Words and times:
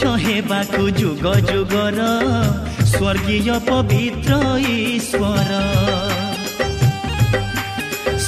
ସପକ୍ଷ 0.00 0.20
ହେବାକୁ 0.24 0.82
ଯୁଗ 0.98 1.24
ଯୁଗର 1.48 2.00
ସ୍ୱର୍ଗୀୟ 2.90 3.56
ପବିତ୍ର 3.68 4.32
ଈଶ୍ୱର। 4.74 5.50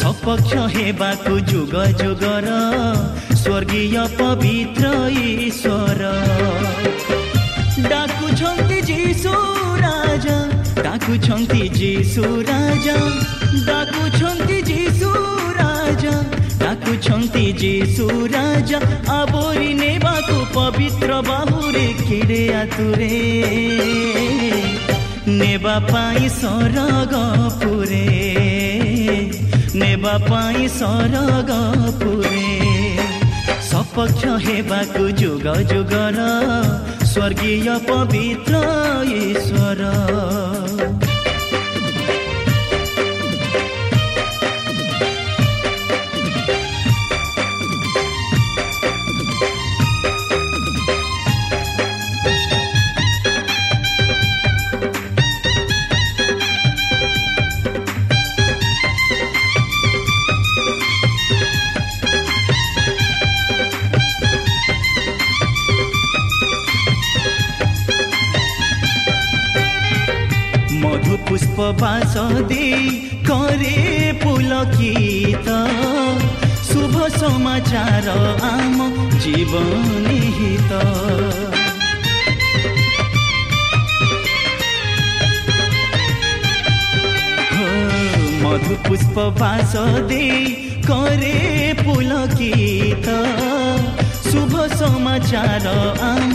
ସପକ୍ଷ 0.01 0.53
ହେବାକୁ 0.75 1.35
ଯୁଗ 1.51 1.75
ଯୁଗର 2.03 2.49
ସ୍ୱର୍ଗୀୟ 3.41 3.97
ପବିତ୍ର 4.21 4.85
ଈଶ୍ୱର। 5.25 6.03
ଡାକୁଛନ୍ତି 7.93 8.79
ଯୀଶୁ 8.91 9.35
ରାଜା 9.85 10.39
ଡାକୁଛନ୍ତି 10.85 11.65
ଯୀଶୁ 11.81 12.25
ରାଜା 12.51 12.99
ଡାକୁଛନ୍ତି 13.69 14.59
ଯୀଶୁ 14.71 15.11
ରାଜା। 15.57 15.72
ଡାକୁଛନ୍ତି 16.73 17.43
ଯୀଶୁ 17.61 18.05
ରାଜା 18.33 18.79
ଆବୋରି 19.13 19.71
ନେବାକୁ 19.81 20.37
ପବିତ୍ର 20.55 21.19
ବାହୁରେ 21.27 21.83
କେଡ଼େ 21.99 22.39
ଆତୁରେ 22.61 23.09
ନେବା 25.33 25.75
ପାଇଁ 25.91 26.25
ସରଗ 26.39 27.21
ପୁରେ 27.61 28.07
ନେବା 29.83 30.15
ପାଇଁ 30.25 30.65
ସରଗ 30.79 31.61
ପୁରେ 32.01 32.43
ସପକ୍ଷ 33.71 34.23
ହେବାକୁ 34.47 35.05
ଯୁଗ 35.21 35.47
ଯୁଗର 35.73 36.21
ସ୍ୱର୍ଗୀୟ 37.05 37.69
ପବିତ୍ର 37.89 38.55
ଈଶ୍ୱର 39.21 41.12
सधैँ 72.13 72.81
गरे 73.29 74.13
त 75.47 75.55
शुभ 76.67 76.95
समाचार 77.17 78.09
आम 78.49 78.79
जीवन 79.19 80.07
हित। 80.37 80.73
मधु 88.43 88.75
पुष्प 88.89 89.19
बासदे 89.41 90.29
करे 90.91 91.41
पुलकित। 91.81 93.09
शुभ 94.31 94.55
समाचार 94.75 95.67
आम 96.11 96.35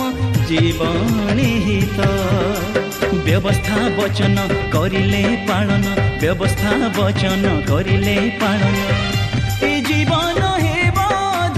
जीवन 0.50 1.40
हित। 1.68 2.87
ବ୍ୟବସ୍ଥା 3.16 3.78
ବଚନ 3.98 4.38
କରିଲେ 4.74 5.22
ପାଳନ 5.48 5.86
ବ୍ୟବସ୍ଥା 6.22 6.72
ବଚନ 6.98 7.54
କରିଲେ 7.70 8.16
ପାଳନ 8.42 8.76
ଏ 9.68 9.72
ଜୀବନ 9.88 10.42
ହେବ 10.64 11.06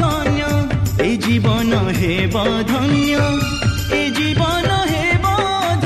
ଧନ୍ୟ 0.01 0.43
ଏ 1.05 1.09
ଜୀବନ 1.25 1.79
ହେବ 1.99 2.43
ଧନ୍ୟ 2.71 3.17
ଏ 3.99 4.01
ଜୀବନ 4.19 4.77
ହେବ 4.91 5.33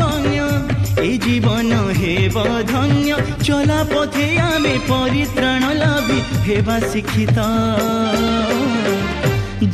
ଧନ୍ୟ 0.02 0.41
ଏ 1.07 1.12
ଜୀବନ 1.25 1.79
ହେବ 2.02 2.46
ଧନ୍ୟ 2.73 3.16
ଚଲା 3.47 3.79
ପଥେ 3.94 4.28
ଆମେ 4.50 4.75
ପରିତ୍ରାଣ 4.91 5.72
ଲାଭି 5.81 6.19
ହେବା 6.47 6.78
ଶିକ୍ଷିତ 6.91 7.38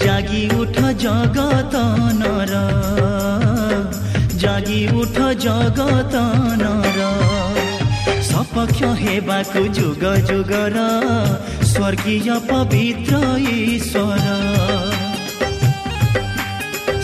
ଜାଗି 0.03 0.43
ଉଠ 0.61 0.77
ଜଗତ 1.03 1.75
ନର 2.21 2.53
ଜାଗି 4.41 4.79
ଉଠ 4.99 5.17
ଜଗତ 5.43 6.19
ନର 6.61 6.99
ସପକ୍ଷ 8.29 8.79
ହେବାକୁ 9.01 9.63
ଯୁଗ 9.77 10.03
ଯୁଗର 10.29 10.77
ସ୍ୱର୍ଗୀୟ 11.71 12.37
ପବିତ୍ର 12.49 13.13
ଈଶ୍ୱର 13.55 14.27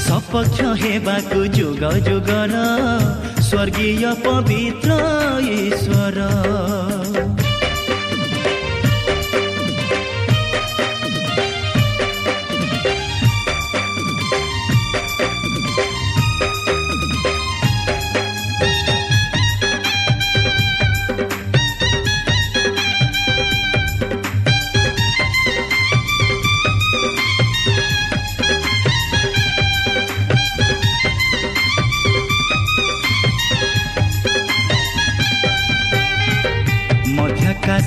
ସପକ୍ଷ 0.06 0.59
ହେବାକୁ 0.81 1.40
ଯୁଗ 1.57 1.84
ଯୁଗର 2.07 2.56
ସ୍ୱର୍ଗୀୟ 3.48 4.06
ପବିତ୍ର 4.25 4.92
ଈଶ୍ୱର 5.56 6.94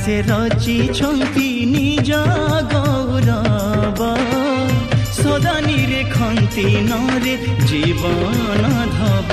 ମଧ୍ୟାକାଶେ 0.08 0.28
ରଚିଛନ୍ତି 0.28 1.48
ନିଜ 1.72 2.10
ଗୌରବ 2.72 4.00
ସଦା 5.16 5.54
ନିରେ 5.66 5.88
ରେଖନ୍ତି 5.92 6.64
ନରେ 6.88 7.34
ଜୀବନ 7.68 8.64
ଧବ 8.94 9.32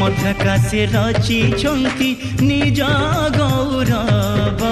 ମଧ୍ୟାକାଶେ 0.00 0.82
ରଚିଛନ୍ତି 0.96 2.10
ନିଜ 2.50 2.80
ଗୌରବ 3.38 4.62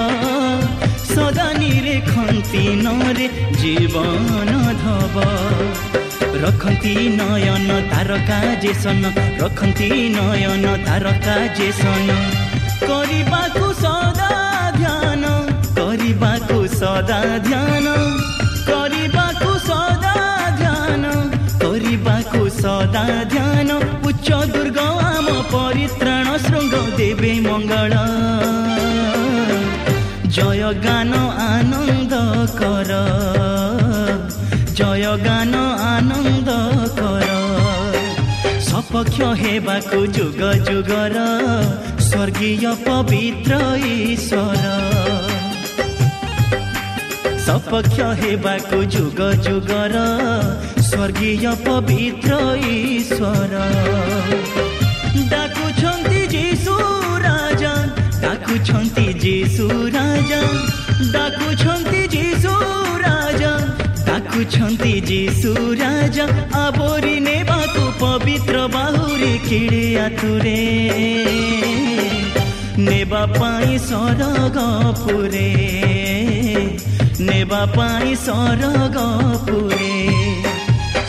ସଦା 1.07 1.47
ନିରେଖନ୍ତି 1.61 2.63
ନରେ 2.85 3.27
ଜୀବନ 3.61 4.51
ଧବ 4.83 6.02
ରଖନ୍ତି 6.41 6.93
ନୟନ 7.17 7.69
ତାରକା 7.91 8.37
ଯେସନ 8.63 9.03
ରଖନ୍ତି 9.41 9.89
ନୟନ 10.15 10.65
ତାରକା 10.85 11.35
ଯେସନ 11.57 12.07
କରିବାକୁ 12.89 13.65
ସଦା 13.83 14.31
ଧ୍ୟାନ 14.79 15.23
କରିବାକୁ 15.79 16.57
ସଦା 16.79 17.19
ଧ୍ୟାନ। 17.47 17.85
କରିବାକୁ 18.69 19.51
ସଦା 19.67 20.15
ଧ୍ୟାନ 20.61 21.03
କରିବାକୁ 21.63 22.41
ସଦା 22.61 23.03
ଧ୍ୟାନ। 23.33 23.69
ଉଚ୍ଚ 24.09 24.29
ଦୁର୍ଗ 24.53 24.79
ଆମ 25.11 25.27
ପରିତ୍ରାଣ 25.53 26.27
ଶୃଙ୍ଗ 26.45 26.73
ଦେବେ 26.97 27.33
ମଙ୍ଗଳ। 27.47 27.93
ଜୟ 30.35 30.61
ଗାନ 30.85 31.11
ଆନନ୍ଦ 31.47 32.13
କର 32.59 32.91
ଜୟ 34.77 35.05
ଗାନ 35.25 35.52
ସପକ୍ଷ 38.93 39.27
ହେବାକୁ 39.37 39.99
ଯୁଗ 40.15 40.41
ଯୁଗର 40.65 41.21
ସ୍ୱର୍ଗୀୟ 41.99 42.73
ପବିତ୍ର 42.85 43.53
ଈଶ୍ୱର 43.85 44.65
ସପକ୍ଷ 47.45 47.97
ହେବାକୁ 48.21 48.77
ଯୁଗ 48.95 49.19
ଯୁଗର 49.47 49.95
ସ୍ୱର୍ଗୀୟ 50.89 51.55
ପବିତ୍ର 51.65 52.31
ଈଶ୍ୱର 52.73 53.53
ଡାକୁଛନ୍ତି 55.33 56.21
ଯୀଶୁ 56.35 56.77
ରାଜା 57.25 57.73
ଡାକୁଛନ୍ତି 58.21 59.07
ଯୀଶୁ 59.25 59.67
ରାଜା 59.97 60.41
ଡାକୁଛନ୍ତି 61.15 62.03
ଯୀଶୁ 62.15 62.53
ରାଜା 63.05 63.53
ଡାକୁଛନ୍ତି 64.07 64.93
ଯୀଶୁ 65.11 65.51
ରାଜା 65.81 66.25
ଆବରି 66.65 67.15
ନେବାକୁ 67.19 67.22
बाहुरी 68.67 69.39
किडिया 69.39 70.09
तुरे 70.09 70.63
नेबा 72.77 73.25
पाई 73.25 73.77
सरग 73.77 74.57
पुरे। 74.97 75.49
नेबा 77.19 77.65
पाई 77.65 78.15
सरग 78.15 78.97
पुरे। 79.49 79.93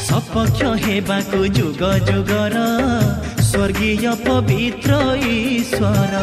सपक्ष 0.04 0.84
हेबाको 0.84 1.46
जुग 1.46 1.82
जुगर। 2.10 2.56
स्वर्गीय 3.40 4.10
पवित्र 4.28 5.20
ईश्वर। 5.24 6.14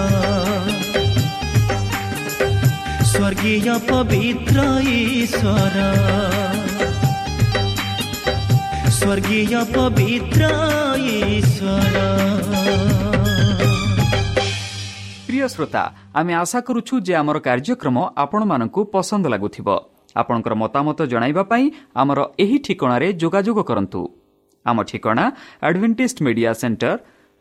स्वर्गीय 3.03 3.73
पवित्र 3.89 4.81
ईश्वर। 4.87 5.71
स्वर्गीय 9.01 9.55
पवित्र 9.75 10.47
प्रिय 15.27 15.43
श्रोता 15.53 15.83
आमी 16.21 16.33
आशा 16.33 16.59
करूछु 16.67 16.95
जे 17.07 17.13
हमर 17.15 17.37
कार्यक्रम 17.47 17.97
आपण 18.23 18.39
मानको 18.51 18.79
पसंद 18.95 19.25
लागुथिबो 19.33 19.75
आपणकर 20.15 20.53
मतामत 20.63 20.99
जणाइबा 21.11 21.43
पई 21.51 21.63
हमर 21.95 22.19
एही 22.45 22.57
ठिकणारे 22.67 23.09
जोगाजोग 23.23 23.59
करंतु 23.69 24.01
आम 24.65 24.77
ठिकणा 24.91 25.25
Adventist 25.69 26.17
Media 26.27 26.51
Centre 26.63 26.93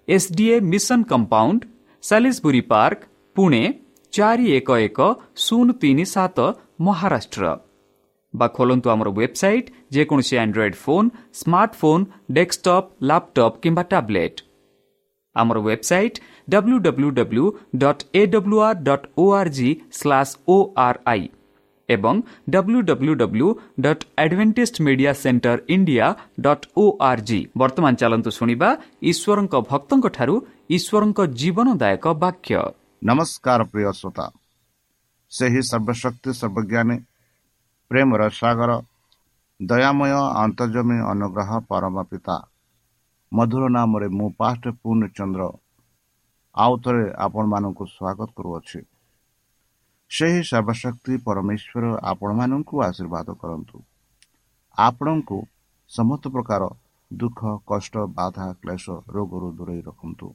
SDA 0.08 0.54
mission 0.72 1.00
compound 1.10 1.60
Salisbury 2.02 2.62
Park 2.74 2.98
Pune 3.36 3.64
411037 4.12 6.38
Maharashtra 6.86 7.42
বা 8.34 8.46
খোলন্তু 8.48 8.88
আমাৰ 8.90 9.08
ৱেবছাইট 9.12 9.64
যিকোনো 9.90 10.22
Android 10.36 10.74
phone 10.84 11.04
smartphone 11.34 11.98
desktop 12.36 12.84
laptop 13.02 13.52
কিম্বা 13.62 13.84
টেবলেট 13.92 14.34
আমাৰ 15.36 15.56
website 15.60 16.14
W 16.48 16.76
W 16.78 17.08
W 17.10 17.44
dot 17.76 17.98
A 18.12 18.22
W 18.26 18.56
R 18.68 18.74
dot 18.82 19.02
O' 19.16 19.30
R 19.40 19.48
G 19.48 19.68
slash 19.92 20.28
O' 20.48 20.64
R 20.78 20.96
I 21.06 21.22
এবং 21.88 22.14
W 22.50 22.78
W 22.82 23.12
W 23.14 23.46
dot 23.80 24.00
Advantage 24.16 24.70
Media 24.86 25.12
Centre 25.22 25.58
India 25.68 26.06
dot 26.40 26.62
O' 26.76 26.96
R 27.10 27.18
G 27.28 27.40
বৰ্তমান 27.58 27.94
চলন্তু 28.02 28.30
শুণা 28.30 28.70
ঈশ্বৰৰ 29.02 29.46
ভক্তৰ 29.70 30.30
ঈশ্বৰৰ 30.70 31.04
জীৱনদায়ক 31.40 32.06
বাক্য 32.16 32.50
নমস্কাৰ 33.02 33.60
প্ৰিয় 33.72 33.90
শ্ৰোতা 33.92 34.26
সেই 35.32 35.62
সৰ্বশক্তি 35.70 36.30
সৰ্বজ্ঞানী 36.40 36.96
ପ୍ରେମର 37.90 38.28
ସାଗର 38.32 38.76
ଦୟାମୟ 39.60 40.12
ଅନ୍ତର୍ଜମୀ 40.36 40.98
ଅନୁଗ୍ରହ 41.06 41.50
ପରମ 41.68 42.04
ପିତା 42.10 42.36
ମଧୁର 43.32 43.68
ନାମରେ 43.70 44.08
ମୁଁ 44.12 44.28
ପାଷ୍ଟ 44.38 44.72
ପୂର୍ଣ୍ଣଚନ୍ଦ୍ର 44.76 45.48
ଆଉ 46.54 46.74
ଥରେ 46.84 47.04
ଆପଣମାନଙ୍କୁ 47.18 47.84
ସ୍ୱାଗତ 47.86 48.30
କରୁଅଛି। 48.36 48.80
ସେହି 50.10 50.40
ସର୍ବଶକ୍ତି 50.42 51.18
ପରମେଶ୍ୱର 51.24 51.84
ଆପଣମାନଙ୍କୁ 52.02 52.82
ଆଶୀର୍ବାଦ 52.82 53.28
କରନ୍ତୁ। 53.40 53.82
ଆପଣଙ୍କୁ 54.78 55.38
ସମସ୍ତ 55.90 56.32
ପ୍ରକାର 56.32 56.68
ଦୁଃଖ 57.10 57.54
କଷ୍ଟ 57.66 58.04
ବାଧା 58.14 58.46
କ୍ଲେଶ 58.62 58.98
ରୋଗରୁ 59.08 59.52
ଦୂରେଇ 59.52 59.82
ରଖନ୍ତୁ। 59.86 60.28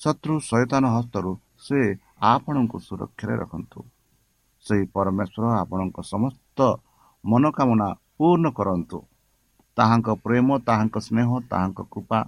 ଶତ୍ରୁ 0.00 0.34
ସୈତାନ 0.40 0.90
ହସ୍ତରୁ 0.94 1.32
ସେ 1.58 1.80
ଆପଣଙ୍କୁ 2.30 2.78
ସୁରକ୍ଷାରେ 2.80 3.36
ରଖନ୍ତୁ। 3.36 3.86
ସେହି 4.66 4.84
ପରମେଶ୍ୱର 4.94 5.44
ଆପଣଙ୍କ 5.62 5.96
ସମସ୍ତ 6.12 6.58
ମନୋକାମନା 7.24 7.88
ପୂର୍ଣ୍ଣ 8.16 8.46
କରନ୍ତୁ। 8.58 8.98
ତାହାଙ୍କ 9.76 10.08
ପ୍ରେମ 10.24 10.48
ତାହାଙ୍କ 10.68 10.96
ସ୍ନେହ 10.98 11.28
ତାହାଙ୍କ 11.50 11.80
କୃପା 11.92 12.20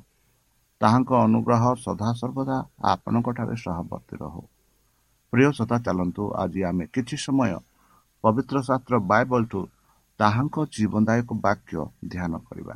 ତାହାଙ୍କ 0.81 1.11
ଅନୁଗ୍ରହ 1.27 1.65
ସଦାସର୍ବଦା 1.77 2.56
ଆପଣଙ୍କଠାରେ 2.85 3.55
ସହବର୍ତ୍ତୀ 3.65 4.15
ରହୁ। 4.23 4.43
ପ୍ରିୟ 5.32 5.50
ସଦା 5.53 5.77
ଚାଲନ୍ତୁ 5.79 6.23
ଆଜି 6.43 6.61
ଆମେ 6.65 6.85
କିଛି 6.94 7.17
ସମୟ 7.17 7.53
ପବିତ୍ର 8.25 8.56
ଶାସ୍ତ୍ର 8.69 8.94
ବାଇବଲଠୁ 9.11 9.61
ତାହାଙ୍କ 10.20 10.56
ଜୀବନଦାୟକ 10.72 11.29
ବାକ୍ୟ 11.41 11.77
ଧ୍ୟାନ 12.06 12.32
କରିବା। 12.46 12.75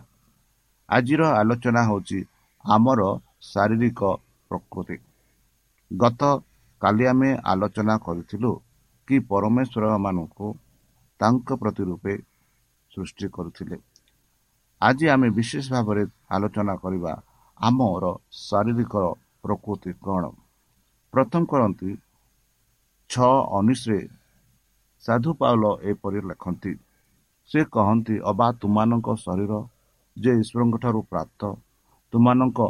ଆଜିର 0.89 1.23
ଆଲୋଚନା 1.41 1.83
ହେଉଛି 1.89 2.19
ଆମର 2.65 3.01
ଶାରୀରିକ 3.43 4.01
ପ୍ରକୃତି। 4.51 4.97
ଗତ 5.91 6.23
କାଲି 6.83 7.05
ଆମେ 7.07 7.31
ଆଲୋଚନା 7.45 7.95
କରିଥିଲୁ 8.07 8.53
କି 9.09 9.17
ପରମେଶ୍ୱରମାନଙ୍କୁ 9.31 10.47
ତାଙ୍କ 11.21 11.49
ପ୍ରତି 11.61 11.83
ରୂପେ 11.91 12.15
ସୃଷ୍ଟି 12.93 13.27
କରୁଥିଲେ। 13.37 13.77
ଆଜି 14.81 15.07
ଆମେ 15.15 15.29
ବିଶେଷ 15.39 15.67
ଭାବରେ 15.75 16.03
ଆଲୋଚନା 16.35 16.75
କରିବା 16.83 17.13
ଆମର 17.61 18.05
ଶାରୀରିକ 18.47 18.95
ପ୍ରକୃତି 19.45 19.91
କ'ଣ। 20.05 20.25
ପ୍ରଥମ 21.15 21.43
କରନ୍ତି 21.51 21.91
ଛଅ 23.11 23.33
ଅନିଶରେ 23.59 24.01
ସାଧୁ 25.05 25.31
ପାଉଲ 25.41 25.65
ଏପରି 25.91 26.21
ଲେଖନ୍ତି 26.31 26.73
ସେ 27.51 27.61
କହନ୍ତି 27.75 28.15
ଅବା 28.31 28.47
ତୁମାନଙ୍କ 28.61 29.09
ଶରୀର 29.25 29.53
ଯେ 30.17 30.33
ଈଶ୍ୱରଙ୍କଠାରୁ 30.43 31.01
ପ୍ରାପ୍ତ 31.11 31.43
ତୁମାନଙ୍କ 32.13 32.61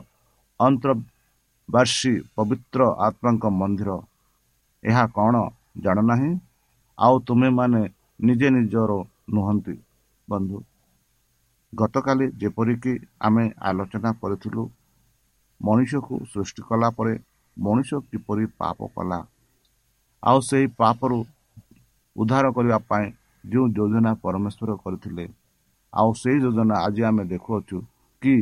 ଅନ୍ତର୍ବାସୀ 0.61 2.13
ପବିତ୍ର 2.37 2.81
ଆତ୍ମାଙ୍କ 3.07 3.45
ମନ୍ଦିର 3.61 3.91
ଏହା 4.83 5.05
କ'ଣ 5.17 5.35
ଜାଣୁନାହିଁ 5.77 6.31
ଆଉ 6.99 7.15
ତୁମେମାନେ 7.27 7.83
ନିଜେ 8.21 8.49
ନିଜର 8.57 8.93
ନୁହନ୍ତି 9.35 9.75
ବନ୍ଧୁ 10.29 10.59
ଗତକାଲି 11.73 12.27
ଯେପରିକି 12.41 12.93
ଆମେ 13.21 13.45
ଆଲୋଚନା 13.69 14.11
କରିଥିଲୁ 14.21 14.65
ମଣିଷକୁ 15.61 16.15
ସୃଷ୍ଟି 16.33 16.63
କଲା 16.69 16.89
ପରେ 16.99 17.15
ମଣିଷ 17.57 18.01
କିପରି 18.07 18.45
ପାପ 18.61 18.89
କଲା 18.97 19.19
ଆଉ 20.23 20.39
ସେହି 20.41 20.67
ପାପରୁ 20.77 21.19
ଉଦ୍ଧାର 22.17 22.53
କରିବା 22.57 22.79
ପାଇଁ 22.91 23.07
ଯେଉଁ 23.45 23.67
ଯୋଜନା 23.73 24.13
ପରମେଶ୍ୱର 24.23 24.77
କରିଥିଲେ 24.85 25.27
ଆଉ 25.93 26.11
ସେହି 26.15 26.39
ଯୋଜନା 26.41 26.77
ଆଜି 26.87 27.03
ଆମେ 27.05 27.25
ଦେଖୁଅଛୁ 27.33 27.79
କି 28.23 28.35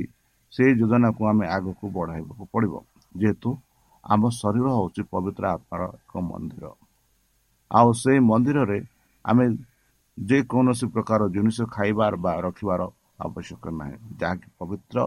ସେହି 0.53 0.73
ଯୋଜନାକୁ 0.81 1.29
ଆମେ 1.31 1.47
ଆଗକୁ 1.49 1.85
ବଢ଼ାଇବାକୁ 1.91 2.45
ପଡ଼ିବ 2.53 2.75
ଯେହେତୁ 3.15 3.51
ଆମ 4.05 4.23
ଶରୀର 4.39 4.67
ହେଉଛି 4.77 5.03
ପବିତ୍ର 5.12 5.45
ଆତ୍ମାର 5.55 5.91
ଏକ 5.97 6.12
ମନ୍ଦିର। 6.29 6.73
ଆଉ 7.73 7.88
ସେହି 8.02 8.21
ମନ୍ଦିରରେ 8.31 8.79
ଆମେ 9.25 9.45
ଯେକୌଣସି 10.19 10.87
ପ୍ରକାର 10.95 11.21
ଜିନିଷ 11.35 11.59
ଖାଇବାର 11.75 12.12
ବା 12.25 12.33
ରଖିବାର 12.47 12.81
ଆବଶ୍ୟକ 13.26 13.64
ନାହିଁ। 13.79 13.97
ଯାହାକି 14.21 14.49
ପବିତ୍ର 14.59 14.99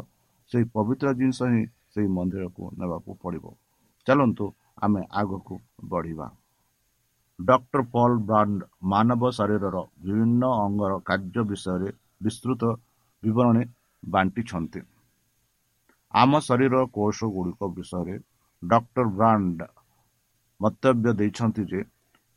ସେହି 0.52 0.66
ପବିତ୍ର 0.76 1.08
ଜିନିଷ 1.20 1.40
ହିଁ 1.52 1.64
ସେହି 1.94 2.08
ମନ୍ଦିରକୁ 2.18 2.64
ନେବାକୁ 2.80 3.10
ପଡ଼ିବ। 3.24 3.46
ଚାଲନ୍ତୁ 4.08 4.46
ଆମେ 4.84 5.02
ଆଗକୁ 5.12 5.56
ବଢ଼ିବା। 5.92 6.28
ଡକ୍ଟର 7.40 7.82
ପଲ୍ 7.94 8.16
ବ୍ରାଣ୍ଡ 8.28 8.60
ମାନବ 8.84 9.24
ଶରୀରର 9.38 9.78
ବିଭିନ୍ନ 10.04 10.44
ଅଙ୍ଗର 10.66 10.94
କାର୍ଯ୍ୟ 11.10 11.42
ବିଷୟରେ 11.52 11.90
ବିସ୍ତୃତ 12.24 12.64
ବିବରଣୀ 13.24 13.64
ବାଣ୍ଟିଛନ୍ତି। 14.04 14.82
ଆମ 16.14 16.32
ଶରୀର 16.48 16.76
କୋଷ 16.96 17.18
ଗୁଡ଼ିକ 17.36 17.62
ବିଷୟରେ 17.78 18.16
ଡକ୍ଟର 18.64 19.08
ବ୍ରାଣ୍ଡ 19.18 19.60
ମନ୍ତବ୍ୟ 20.62 21.10
ଦେଇଛନ୍ତି 21.20 21.64
ଯେ 21.72 21.82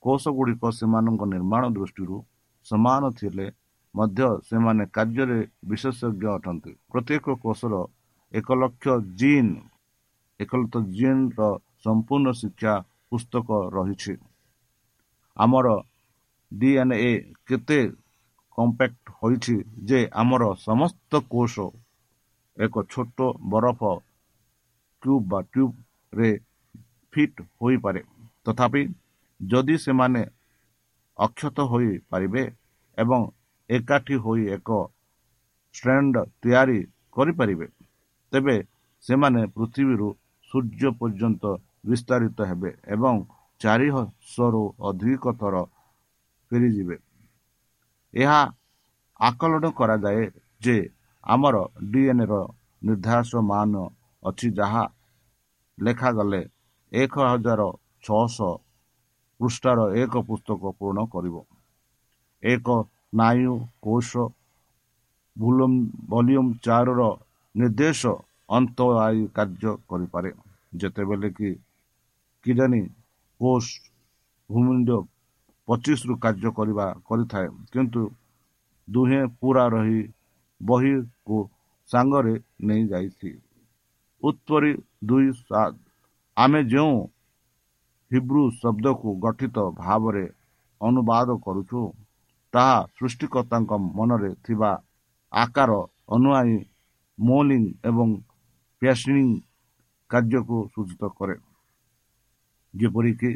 କୋଷ 0.08 0.24
ଗୁଡ଼ିକ 0.36 0.62
ସେମାନଙ୍କ 0.78 1.22
ନିର୍ମାଣ 1.34 1.62
ଦୃଷ୍ଟିରୁ 1.76 2.16
ସମାନ 2.66 3.02
ଥିଲେ 3.18 3.46
ମଧ୍ୟ 3.94 4.28
ସେମାନେ 4.48 4.84
କାର୍ଯ୍ୟରେ 4.96 5.38
ବିଶେଷଜ୍ଞ 5.70 6.24
ଅଟନ୍ତି। 6.36 6.72
ପ୍ରତ୍ୟେକ 6.90 7.26
କୋଷର 7.44 7.74
ଏକ 8.32 8.48
ଲକ୍ଷ 8.62 8.86
ଜିନ୍ 9.20 9.52
ଏକ 10.40 10.50
ଲକ୍ଷ 10.60 10.76
ଜିନ୍ର 10.98 11.40
ସମ୍ପୂର୍ଣ୍ଣ 11.84 12.28
ଶିକ୍ଷା 12.40 12.74
ପୁସ୍ତକ 13.10 13.48
ରହିଛି। 13.76 14.14
ଆମର 15.36 15.66
ଡି 16.52 16.70
ଏନ୍ 16.82 16.94
ଏ 17.00 17.12
କେତେ 17.46 17.80
କମ୍ପାକ୍ଟ 18.58 19.04
ହୋଇଛି 19.18 19.56
ଯେ 19.88 20.00
ଆମର 20.22 20.42
ସମସ୍ତ 20.68 21.12
କୋଷ 21.32 21.54
ଏକ 22.56 22.74
ଛୋଟ 22.92 23.18
ବରଫ 23.52 23.80
କ୍ୟୁବ୍ 25.02 25.24
ବା 25.30 25.38
ଟ୍ୟୁବ୍ରେ 25.52 26.30
ଫିଟ୍ 27.12 27.38
ହୋଇପାରେ। 27.60 28.00
ତଥାପି 28.44 28.82
ଯଦି 29.40 29.76
ସେମାନେ 29.78 30.22
ଅକ୍ଷତ 31.18 31.58
ହୋଇପାରିବେ 31.70 32.42
ଏବଂ 32.98 33.20
ଏକାଠି 33.70 34.16
ହୋଇ 34.24 34.44
ଏକ 34.56 34.68
ଷ୍ଟ୍ରେଣ୍ଡ 35.74 36.14
ତିଆରି 36.42 36.78
କରିପାରିବେ 37.16 37.66
ତେବେ 38.32 38.56
ସେମାନେ 39.04 39.40
ପୃଥିବୀରୁ 39.54 40.08
ସୂର୍ଯ୍ୟ 40.50 40.90
ପର୍ଯ୍ୟନ୍ତ 41.00 41.44
ବିସ୍ତାରିତ 41.88 42.38
ହେବେ 42.50 42.70
ଏବଂ 42.94 43.14
ଚାରିଶହରୁ 43.60 44.62
ଅଧିକ 44.88 45.24
ଥର 45.40 45.54
ଫେରିଯିବେ। 46.50 46.96
ଏହା 48.14 48.40
ଆକଳନ 49.20 49.64
କରାଯାଏ 49.78 50.24
ଯେ 50.62 50.76
ଆମର 51.26 51.56
ଡିଏନ୍ଏର 51.92 52.34
ନିର୍ଦ୍ଧାସ 52.82 53.30
ମାନ 53.50 53.74
ଅଛି 54.22 54.48
ଯାହା 54.58 54.84
ଲେଖାଗଲେ 55.78 56.40
ଏକ 56.92 57.14
ହଜାର 57.30 57.62
ଛଅଶହ 58.04 58.52
ପୃଷ୍ଠାର 59.40 59.86
ଏକ 60.02 60.22
ପୁସ୍ତକ 60.26 60.72
ପୂରଣ 60.78 61.06
କରିବ। 61.10 61.44
ଏକ 62.42 62.76
ସ୍ନାୟୁ 62.82 63.54
କୋଷ 63.82 64.28
ଭଲ୍ୟୁମ୍ 65.36 66.50
ଚାରିର 66.62 67.06
ନିର୍ଦ୍ଦେଶ 67.54 68.12
ଅନ୍ତ 68.52 68.88
ଆଇ 69.00 69.22
କାର୍ଯ୍ୟ 69.34 69.74
କରିପାରେ। 69.88 70.30
ଯେତେବେଳେ 70.78 71.28
କି 71.34 71.50
କିଡ଼ନୀ 72.46 72.82
କୋଷ 73.40 73.66
ଭୂମଣ୍ଡ 74.50 74.98
ପଚିଶରୁ 75.68 76.14
କାର୍ଯ୍ୟ 76.22 76.52
କରିବା 76.54 76.86
କରିଥାଏ 77.06 77.48
କିନ୍ତୁ 77.72 78.02
ଦୁହେଁ 78.88 79.22
ପୁରା 79.38 79.64
ରହି 79.70 80.00
ବହିକୁ 80.60 81.38
ସାଙ୍ଗରେ 81.90 82.34
ନେଇଯାଇଛି 82.66 83.30
ଉତ୍ପରି 84.22 84.72
ଦୁଇ 85.08 85.28
ସାତ 85.38 85.76
ଆମେ 86.36 86.60
ଯେଉଁ 86.70 86.96
ହିବ୍ରୁ 88.10 88.42
ଶବ୍ଦକୁ 88.60 89.08
ଗଠିତ 89.24 89.56
ଭାବରେ 89.78 90.24
ଅନୁବାଦ 90.80 91.28
କରୁଛୁ 91.44 91.80
ତାହା 92.54 92.76
ସୃଷ୍ଟିକର୍ତ୍ତାଙ୍କ 92.96 93.72
ମନରେ 93.98 94.30
ଥିବା 94.44 94.70
ଆକାର 95.32 95.70
ଅନୁଆୟୀ 96.16 96.58
ମୋଲିଂ 97.18 97.64
ଏବଂ 97.84 98.08
ପ୍ୟାସନିଂ 98.82 99.28
କାର୍ଯ୍ୟକୁ 100.10 100.58
ସୂଚିତ 100.74 101.02
କରେ। 101.18 101.36
ଯେପରିକି 102.74 103.30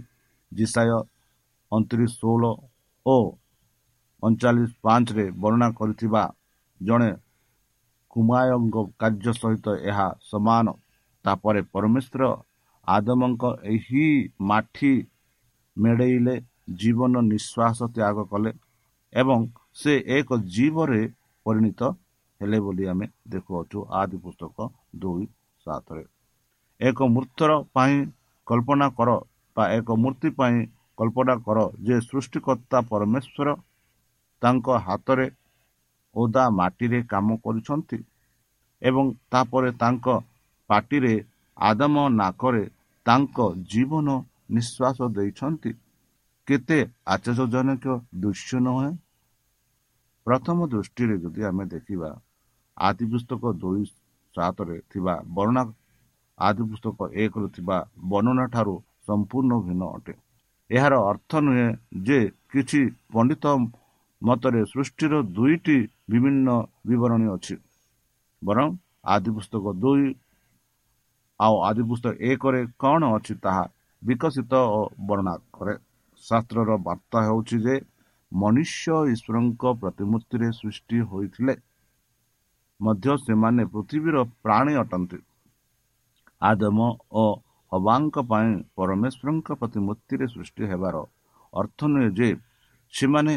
ଜିସାୟ 0.53 0.91
ଅଣତିରିଶ 1.73 2.13
ଷୋହଳ 2.21 2.45
ଓ 3.07 3.17
ଅଣଚାଳିଶ 4.23 4.71
ପାଞ୍ଚରେ 4.85 5.25
ବର୍ଣ୍ଣନା 5.43 5.69
କରିଥିବା 5.79 6.23
ଜଣେ 6.81 7.11
କୁମାୟଙ୍କ 8.11 8.77
କାର୍ଯ୍ୟ 9.01 9.33
ସହିତ 9.41 9.67
ଏହା 9.91 10.07
ସମାନ 10.31 10.67
ତାପରେ 11.25 11.61
ପରମେଶ୍ୱର 11.75 12.23
ଆଦମଙ୍କ 12.89 13.45
ଏହି 13.73 14.07
ମାଠି 14.43 14.93
ମେଡ଼େଇଲେ 15.77 16.35
ଜୀବନ 16.81 17.15
ନିଶ୍ୱାସ 17.23 17.79
ତ୍ୟାଗ 17.97 18.17
କଲେ 18.33 18.53
ଏବଂ 19.13 19.41
ସେ 19.75 19.93
ଏକ 20.17 20.29
ଜୀବରେ 20.55 21.03
ପରିଣତ 21.47 21.83
ହେଲେ 22.41 22.59
ବୋଲି 22.61 22.85
ଆମେ 22.93 23.07
ଦେଖୁଅଛୁ 23.33 23.79
ଆଦି 24.01 24.17
ପୁସ୍ତକ 24.25 24.57
ଦୁଇ 25.01 25.25
ସାତରେ। 25.67 26.05
ଏକ 26.81 26.99
ମୂର୍ତ୍ତର 27.15 27.53
ପାଇଁ 27.75 27.97
କଳ୍ପନା 28.47 28.87
କର 28.99 29.11
ବା 29.57 29.65
ଏକ 29.79 29.89
ମୂର୍ତ୍ତି 30.03 30.29
ପାଇଁ 30.39 30.57
କଳ୍ପନା 30.99 31.35
କର 31.47 31.59
ଯେ 31.87 31.97
ସୃଷ୍ଟିକର୍ତ୍ତା 32.01 32.79
ପରମେଶ୍ୱର 32.91 33.49
ତାଙ୍କ 34.43 34.67
ହାତରେ 34.87 35.27
ଓଦା 36.15 36.45
ମାଟିରେ 36.51 37.01
କାମ 37.13 37.37
କରୁଛନ୍ତି 37.45 37.99
ଏବଂ 38.83 39.05
ତାପରେ 39.31 39.71
ତାଙ୍କ 39.83 40.07
ପାଟିରେ 40.71 41.15
ଆଦମ 41.57 41.97
ନାକରେ 42.13 42.65
ତାଙ୍କ 43.07 43.39
ଜୀବନ 43.71 44.09
ନିଶ୍ୱାସ 44.51 44.99
ଦେଇଛନ୍ତି। 45.17 45.71
କେତେ 46.49 46.79
ଆଶ୍ଚର୍ଯ୍ୟଜନକ 47.07 47.85
ଦୃଶ୍ୟ 48.21 48.59
ନୁହେଁ? 48.61 48.91
ପ୍ରଥମ 50.27 50.59
ଦୃଷ୍ଟିରେ 50.73 51.17
ଯଦି 51.23 51.41
ଆମେ 51.49 51.65
ଦେଖିବା 51.75 52.11
ଆଦି 52.77 53.05
ପୁସ୍ତକ 53.13 53.43
ଦୁଇ 53.63 53.83
ସାତରେ 54.35 54.77
ଥିବା 54.91 55.15
ବର୍ଣ୍ଣନା 55.29 55.63
ଆଦି 56.39 56.63
ପୁସ୍ତକ 56.71 56.99
ଏକରେ 57.15 57.49
ଥିବା 57.57 57.77
ବର୍ଣ୍ଣନା 58.11 58.45
ଠାରୁ 58.55 58.75
ସମ୍ପୂର୍ଣ୍ଣ 59.07 59.53
ଭିନ୍ନ 59.67 59.83
ଅଟେ। 59.97 60.15
ଏହାର 60.71 60.95
ଅର୍ଥ 61.11 61.31
ନୁହେଁ 61.47 61.67
ଯେ 62.03 62.19
କିଛି 62.53 62.81
ପଣ୍ଡିତ 63.13 63.45
ମତରେ 64.23 64.61
ସୃଷ୍ଟିର 64.65 65.15
ଦୁଇଟି 65.37 65.79
ବିଭିନ୍ନ 66.11 66.49
ବିବରଣୀ 66.87 67.27
ଅଛି 67.37 67.55
ବରଂ 68.43 68.67
ଆଦି 69.05 69.31
ପୁସ୍ତକ 69.37 69.65
ଦୁଇ 69.83 70.07
ଆଉ 71.43 71.55
ଆଦି 71.69 71.83
ପୁସ୍ତକ 71.83 72.15
ଏକରେ 72.31 72.61
କ'ଣ 72.79 73.03
ଅଛି 73.17 73.35
ତାହା 73.45 73.65
ବିକଶିତ 74.03 74.53
ଓ 74.77 74.81
ବର୍ଣ୍ଣନା 75.07 75.35
କରେ। 75.53 75.75
ଶାସ୍ତ୍ରର 76.25 76.71
ବାର୍ତ୍ତା 76.87 77.19
ହେଉଛି 77.27 77.57
ଯେ 77.67 77.75
ମନୁଷ୍ୟ 78.33 78.95
ଈଶ୍ୱରଙ୍କ 79.13 79.63
ପ୍ରତିମୂର୍ତ୍ତିରେ 79.83 80.49
ସୃଷ୍ଟି 80.53 80.99
ହୋଇଥିଲେ। 81.11 81.55
ମଧ୍ୟ 82.81 83.15
ସେମାନେ 83.27 83.63
ପୃଥିବୀର 83.65 84.17
ପ୍ରାଣୀ 84.43 84.75
ଅଟନ୍ତି। 84.75 85.19
ଆଦମ 86.43 86.79
ଓ 87.13 87.25
ହବାଙ୍କ 87.73 88.17
ପାଇଁ 88.31 88.51
ପରମେଶ୍ୱରଙ୍କ 88.77 89.49
ପ୍ରତିମୂର୍ତ୍ତିରେ 89.61 90.27
ସୃଷ୍ଟି 90.27 90.63
ହେବାର 90.71 90.97
ଅର୍ଥ 91.53 91.79
ନୁହେଁ 91.85 92.11
ଯେ 92.19 92.29
ସେମାନେ 92.95 93.35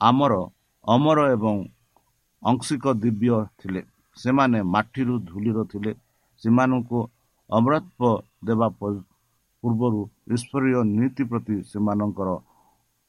ଆମର 0.00 0.32
ଅମର 0.84 1.18
ଏବଂ 1.30 1.56
ଅଂଶିକ 2.42 2.84
ଦିବ୍ୟ 2.94 3.38
ଥିଲେ। 3.58 3.82
ସେମାନେ 4.16 4.58
ମାଟିରୁ 4.74 5.14
ଧୂଳିର 5.20 5.58
ଥିଲେ। 5.64 5.92
ସେମାନଙ୍କୁ 6.42 6.98
ଅମରତ୍ଵ 7.50 8.02
ଦେବା 8.44 8.68
ପୂର୍ବରୁ 9.62 10.00
ଈଶ୍ୱରୀୟ 10.34 10.80
ନୀତି 10.90 11.24
ପ୍ରତି 11.30 11.56
ସେମାନଙ୍କର 11.70 12.28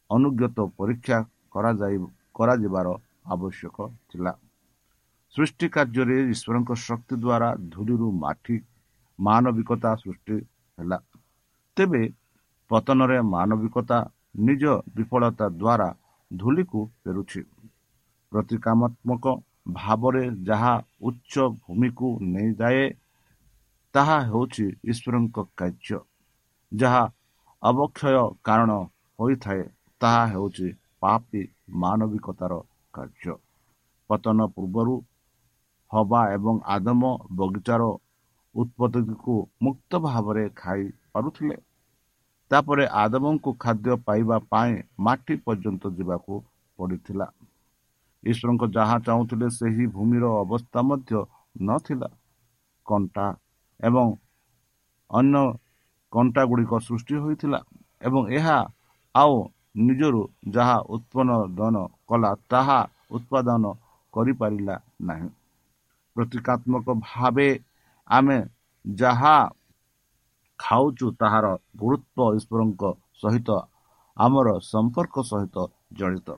ଅନୁଜ୍ଞତ 0.10 0.58
ପରୀକ୍ଷା 0.79 1.17
କରାଯାଇ 1.53 1.98
କରାଯିବାର 2.38 2.88
ଆବଶ୍ୟକ 3.34 3.77
ଥିଲା। 4.10 4.34
ସୃଷ୍ଟି 5.36 5.67
କାର୍ଯ୍ୟରେ 5.75 6.17
ଈଶ୍ୱରଙ୍କ 6.34 6.72
ଶକ୍ତି 6.88 7.15
ଦ୍ୱାରା 7.15 7.50
ଧୂଳିରୁ 7.74 8.08
ମାଠି 8.24 8.55
ମାନବିକତା 9.19 9.91
ସୃଷ୍ଟି 10.03 10.38
ହେଲା। 10.77 10.98
ତେବେ 11.77 12.03
ପତନରେ 12.72 13.17
ମାନବିକତା 13.36 14.00
ନିଜ 14.48 14.63
ବିଫଳତା 14.96 15.46
ଦ୍ୱାରା 15.62 15.89
ଧୂଳିକୁ 16.31 16.79
ଫେରୁଛି। 17.01 17.41
ପ୍ରତିକାମାତ୍ମକ 18.31 19.25
ଭାବରେ 19.74 20.24
ଯାହା 20.43 20.74
ଉଚ୍ଚ 21.01 21.34
ଭୂମିକୁ 21.62 22.08
ନେଇଯାଏ 22.34 22.86
ତାହା 23.96 24.17
ହେଉଛି 24.22 24.65
ଈଶ୍ୱରଙ୍କ 24.84 25.38
କାର୍ଯ୍ୟ। 25.58 26.00
ଯାହା 26.72 27.03
ଅବକ୍ଷୟ 27.63 28.24
କାରଣ 28.43 28.72
ହୋଇଥାଏ 29.19 29.63
ତାହା 30.01 30.24
ହେଉଛି 30.27 30.67
ପାପି 31.01 31.41
ମାନବିକତାର 31.84 32.60
କାର୍ଯ୍ୟ। 32.93 33.36
ପତନ 34.10 34.48
ପୂର୍ବରୁ 34.55 34.96
ହବା 35.91 36.22
ଏବଂ 36.34 36.55
ଆଦମ 36.65 37.01
ବଗିଚାର 37.31 37.84
ଉତ୍ପତ୍ତିକୁ 38.55 39.36
ମୁକ୍ତ 39.62 39.91
ଭାବରେ 40.00 40.46
ଖାଇ 40.55 40.86
ପାରୁଥିଲେ। 41.13 41.58
ତାପରେ 42.51 42.86
ଆଦମଙ୍କୁ 42.93 43.51
ଖାଦ୍ୟ 43.60 43.98
ପାଇବା 44.05 44.38
ପାଇଁ 44.50 44.74
ମାଟି 45.00 45.36
ପର୍ଯ୍ୟନ୍ତ 45.46 45.84
ଯିବାକୁ 45.98 46.34
ପଡ଼ିଥିଲା। 46.79 47.27
ଈଶ୍ୱରଙ୍କ 48.24 48.63
ଯାହା 48.72 48.96
ଚାହୁଁଥିଲେ 49.00 49.48
ସେହି 49.50 49.86
ଭୂମିର 49.88 50.25
ଅବସ୍ଥା 50.39 50.79
ମଧ୍ୟ 50.81 51.22
ନଥିଲା। 51.63 52.10
କଣ୍ଟା 52.86 53.25
ଏବଂ 53.79 54.05
ଅନ୍ୟ 55.09 55.43
କଣ୍ଟା 56.13 56.41
ଗୁଡ଼ିକ 56.50 56.74
ସୃଷ୍ଟି 56.79 57.15
ହୋଇଥିଲା 57.24 57.59
ଏବଂ 58.01 58.21
ଏହା 58.29 58.57
ଆଉ 59.15 59.36
ନିଜରୁ 59.79 60.21
ଯାହା 60.55 60.77
ଉତ୍ପାଦନ 60.95 61.75
କଲା 62.09 62.31
ତାହା 62.51 62.79
ଉତ୍ପାଦନ 63.12 63.63
କରିପାରିଲା 64.13 64.75
ନାହିଁ। 65.01 65.29
ପ୍ରତୀକାତ୍ମକ 66.15 66.88
ଭାବେ 67.05 67.50
ଆମେ 68.09 68.38
ଯାହା 68.86 69.36
ଖାଉଛୁ 70.59 71.07
ତାହାର 71.19 71.45
ଗୁରୁତ୍ୱ 71.81 72.36
ଈଶ୍ୱରଙ୍କ 72.38 72.83
ସହିତ 73.21 73.50
ଆମର 74.17 74.48
ସମ୍ପର୍କ 74.63 75.15
ସହିତ 75.24 75.57
ଜଡ଼ିତ। 75.98 76.29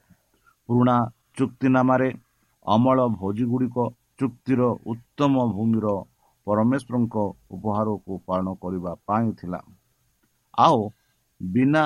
ପୁରୁଣା 0.70 0.96
ଚୁକ୍ତିନାମାରେ 1.38 2.10
ଅମଳ 2.66 2.98
ଭୋଜିଗୁଡ଼ିକ 3.20 3.78
ଚୁକ୍ତିର 4.20 4.62
ଉତ୍ତମ 4.92 5.34
ଭୂମିର 5.56 5.88
ପରମେଶ୍ୱରଙ୍କ 6.48 7.16
ଉପହାରକୁ 7.56 8.12
ପାଳନ 8.28 8.48
କରିବା 8.62 8.92
ପାଇଁ 9.08 9.28
ଥିଲା। 9.40 9.60
ଆଉ 10.58 10.80
ବିନା 11.42 11.84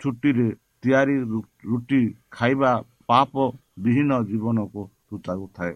ଛୁଟିରେ 0.00 0.48
ତିଆରି 0.82 1.16
ରୁଟି 1.64 2.00
ଖାଇବା 2.36 2.72
ପାପ 3.08 3.32
ବିହୀନ 3.84 4.10
ଜୀବନକୁ 4.28 4.82
ସୂଚାଉଥାଏ 5.06 5.74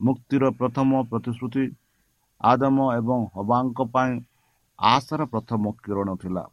ମୁକ୍ତିର 0.00 0.50
ପ୍ରଥମ 0.58 1.02
ପ୍ରତିଶ୍ରୁତି 1.10 1.64
ଆଦମ 2.40 2.86
ଏବଂ 2.94 3.20
ହବାଙ୍କ 3.34 3.86
ପାଇଁ 3.94 4.12
ଆଶାର 4.78 5.26
ପ୍ରଥମ 5.32 5.72
କିରଣ 5.84 6.08
ଥିଲା। 6.22 6.44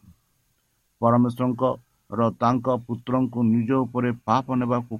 ପରମେଶ୍ୱରଙ୍କର 1.01 2.29
ତାଙ୍କ 2.41 2.75
ପୁତ୍ରଙ୍କୁ 2.88 3.39
ନିଜ 3.48 3.70
ଉପରେ 3.86 4.10
ପାପ 4.27 4.46
ନେବାକୁ 4.62 4.93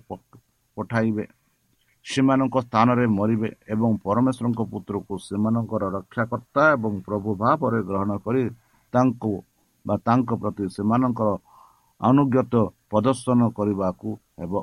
ପଠାଇବେ। 0.78 1.26
ସେମାନଙ୍କ 2.06 2.56
ସ୍ଥାନରେ 2.68 3.06
ମରିବେ 3.18 3.50
ଏବଂ 3.74 3.92
ପରମେଶ୍ୱରଙ୍କ 4.06 4.62
ପୁତ୍ରକୁ 4.72 5.14
ସେମାନଙ୍କର 5.28 5.84
ରକ୍ଷାକର୍ତ୍ତା 5.98 6.64
ଏବଂ 6.76 6.94
ପ୍ରଭୁ 7.08 7.30
ଭାବରେ 7.44 7.80
ଗ୍ରହଣ 7.90 8.12
କରି 8.26 8.44
ତାଙ୍କୁ 8.94 9.34
ବା 9.86 9.96
ତାଙ୍କ 10.08 10.30
ପ୍ରତି 10.42 10.64
ସେମାନଙ୍କର 10.78 11.30
ଅନୁଜ୍ଞତ 12.02 12.54
ପ୍ରଦର୍ଶନ 12.92 13.42
କରିବାକୁ 13.58 14.10
ହେବ। 14.40 14.54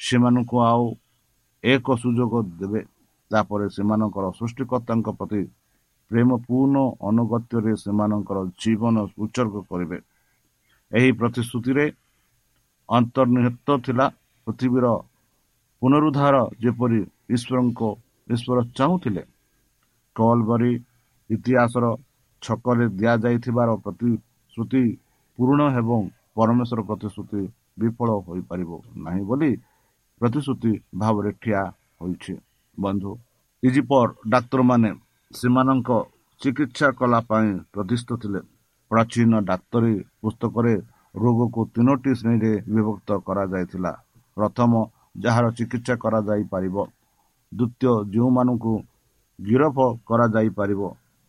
ସେମାନଙ୍କୁ 0.00 0.56
ଆଉ 0.70 0.84
ଏକ 1.64 1.86
ସୁଯୋଗ 2.02 2.32
ଦେବେ 2.60 2.80
ତାପରେ 3.30 3.66
ସେମାନଙ୍କର 3.76 4.24
ସୃଷ୍ଟିକର୍ତ୍ତାଙ୍କ 4.38 5.08
ପ୍ରତି 5.18 5.42
ପ୍ରେମପୂର୍ଣ୍ଣ 6.10 6.76
ଅନୁଗତ୍ୟରେ 7.08 7.72
ସେମାନଙ୍କର 7.84 8.38
ଜୀବନ 8.62 8.96
ଉତ୍ସର୍ଗ 9.22 9.54
କରିବେ। 9.70 9.98
ଏହି 10.92 11.10
ପ୍ରତିଶ୍ରୁତିରେ 11.20 11.84
ଅନ୍ତର୍ନିହିତ 12.88 13.68
ଥିଲା 13.86 14.06
ପୃଥିବୀର 14.46 14.86
ପୁନରୁଦ୍ଧାର 15.82 16.36
ଯେପରି 16.62 17.00
ଈଶ୍ୱରଙ୍କ 17.34 17.80
ଈଶ୍ୱର 18.28 18.58
ଚାହୁଁଥିଲେ 18.78 19.22
କଲବରୀ 20.16 20.72
ଇତିହାସର 21.30 21.84
ଛକରେ 22.42 22.84
ଦିଆଯାଇଥିବାର 22.98 23.70
ପ୍ରତିଶ୍ରୁତି 23.84 24.82
ପୂରଣ 25.38 25.60
ଏବଂ 25.80 26.00
ପରମେଶ୍ୱର 26.36 26.80
ପ୍ରତିଶ୍ରୁତି 26.88 27.42
ବିଫଳ 27.80 28.08
ହୋଇପାରିବ 28.26 28.70
ନାହିଁ 29.04 29.22
ବୋଲି 29.28 29.50
ପ୍ରତିଶ୍ରୁତି 30.20 30.72
ଭାବରେ 31.00 31.30
ଠିଆ 31.42 31.62
ହୋଇଛି। 32.00 32.34
ବନ୍ଧୁ 32.78 33.12
ଇଜିପର 33.62 34.08
ଡାକ୍ତରମାନେ 34.32 34.90
ସେମାନଙ୍କ 35.30 35.90
ଚିକିତ୍ସା 36.40 36.88
କଲା 36.98 37.20
ପାଇଁ 37.28 37.50
ପ୍ରତିଷ୍ଠ 37.74 38.08
ଥିଲେ। 38.22 38.40
ପ୍ରାଚୀନ 38.90 39.32
ଡାକ୍ତରୀ 39.50 39.94
ପୁସ୍ତକରେ 40.22 40.74
ରୋଗକୁ 41.22 41.60
ତିନୋଟି 41.74 42.10
ଶ୍ରେଣୀରେ 42.20 42.52
ବିଭକ୍ତ 42.74 43.10
କରାଯାଇଥିଲା। 43.26 43.92
ପ୍ରଥମ 44.36 44.72
ଯାହାର 45.14 45.44
ଚିକିତ୍ସା 45.56 45.94
କରାଯାଇପାରିବ 46.02 46.76
ଦ୍ୱିତୀୟ 47.52 47.92
ଯେଉଁମାନଙ୍କୁ 48.12 48.74
ଗିରଫ 49.38 49.78
କରାଯାଇପାରିବ 50.08 50.82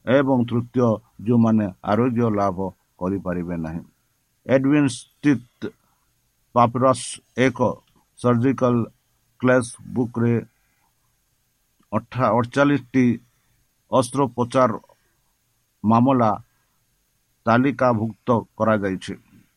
ଏବଂ 0.06 0.38
ତୃତୀୟ 0.50 0.88
ଯେଉଁମାନେ 1.25 1.66
ଆରୋଗ୍ୟ 1.92 2.28
ଲାଭ 2.40 2.58
କରିପାରିବେ 3.00 3.56
ନାହିଁ। 3.66 3.82
ଏଡୱିନ୍ 4.46 4.90
ସ୍ଥିତ 4.90 5.62
ପାପରସ୍ 6.56 7.06
ଏକ 7.38 7.60
ସର୍ଜିକାଲ 8.20 8.75
କ୍ଲେସ୍ 9.42 9.72
ବୁକ୍ରେ 9.96 10.34
ଅଠଚାଳିଶଟି 11.92 13.06
ଅସ୍ତ୍ରୋପଚାର 13.92 14.72
ମାମଲା 15.84 16.32
ତାଲିକାଭୁକ୍ତ 17.46 18.28
କରାଯାଇଛି। 18.58 19.13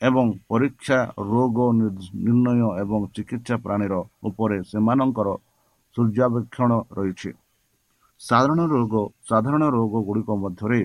ଏବଂ 0.09 0.27
ପରୀକ୍ଷା 0.51 0.99
ରୋଗ 1.33 1.59
ନିର୍ଣ୍ଣୟ 1.79 2.69
ଏବଂ 2.83 3.01
ଚିକିତ୍ସା 3.15 3.57
ପ୍ରାଣୀର 3.65 3.95
ଉପରେ 4.29 4.57
ସେମାନଙ୍କର 4.71 5.29
ସୂର୍ଯ୍ୟାବେକ୍ଷଣ 5.97 6.71
ରହିଛି। 6.97 7.31
ସାଧାରଣ 8.21 8.61
ରୋଗ 8.75 8.95
ସାଧାରଣ 9.29 9.63
ରୋଗ 9.77 9.95
ଗୁଡ଼ିକ 10.09 10.31
ମଧ୍ୟରେ 10.43 10.81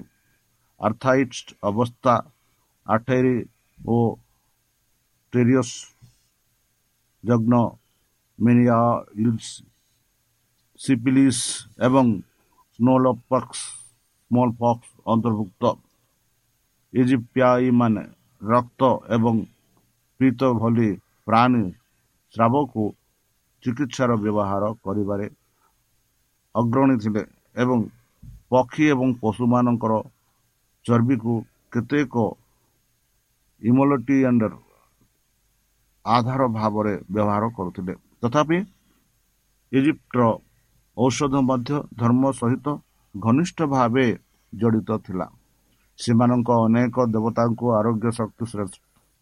ଆର୍ଥାଇଟ୍ସ 0.82 1.46
ଅବସ୍ଥା 1.70 2.14
ଆଠେରି 2.86 3.38
ଓ 3.78 3.98
ଟେରିୟସ୍ 5.34 5.76
ଯଜ୍ଞ 7.24 7.54
ମିନିଆ 8.40 8.80
ସିପିଲିସ୍ 10.80 11.44
ଏବଂ 11.88 12.06
ସ୍ନୋଲପକ୍ସ 12.80 13.60
ସ୍ମଲ୍ 14.32 14.54
ପକ୍ସ 14.62 14.90
ଅନ୍ତର୍ଭୁକ୍ତ। 15.14 15.64
ଇଜିପ୍ସିଆଇମାନେ 16.94 18.04
ରକ୍ତ 18.42 18.82
ଏବଂ 19.16 19.36
ପିତ 20.20 20.42
ଭଳି 20.62 20.90
ପ୍ରାଣୀ 21.28 21.64
ସ୍ରାବକୁ 22.34 22.84
ଚିକିତ୍ସାର 23.64 24.12
ବ୍ୟବହାର 24.24 24.64
କରିବାରେ 24.86 25.28
ଅଗ୍ରଣୀ 26.56 26.96
ଥିଲେ 27.04 27.24
ଏବଂ 27.56 27.80
ପକ୍ଷୀ 28.52 28.84
ଏବଂ 28.94 29.08
ପଶୁମାନଙ୍କର 29.22 29.94
ଚର୍ବିକୁ 30.86 31.34
କେତେକ 31.74 32.16
ଇମୋଲଟିଆଣ୍ଡର 33.62 34.54
ଆଧାର 36.06 36.42
ଭାବରେ 36.58 36.94
ବ୍ୟବହାର 37.14 37.44
କରୁଥିଲେ। 37.58 37.94
ତଥାପି 38.22 38.58
ଇଜିପ୍ଟର 39.72 40.22
ଔଷଧ 40.98 41.34
ମଧ୍ୟ 41.50 41.72
ଧର୍ମ 42.02 42.24
ସହିତ 42.40 42.68
ଘନିଷ୍ଠ 43.16 43.58
ଭାବେ 43.74 44.06
ଜଡ଼ିତ 44.54 44.90
ଥିଲା। 45.06 45.28
ସେମାନଙ୍କ 46.02 46.50
ଅନେକ 46.66 46.96
ଦେବତାଙ୍କୁ 47.14 47.66
ଆରୋଗ୍ୟ 47.80 48.08
ଶକ୍ତି 48.20 48.46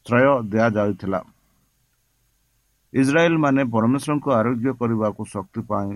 ଶ୍ରେୟ 0.05 0.29
ଦିଆଯାଇଥିଲା। 0.51 1.19
ଇସ୍ରାଏଲ 2.93 3.35
ମାନେ 3.43 3.61
ପରମେଶ୍ୱରଙ୍କୁ 3.73 4.29
ଆରୋଗ୍ୟ 4.39 4.69
କରିବାକୁ 4.79 5.21
ଶକ୍ତି 5.33 5.61
ପାଇଁ 5.69 5.91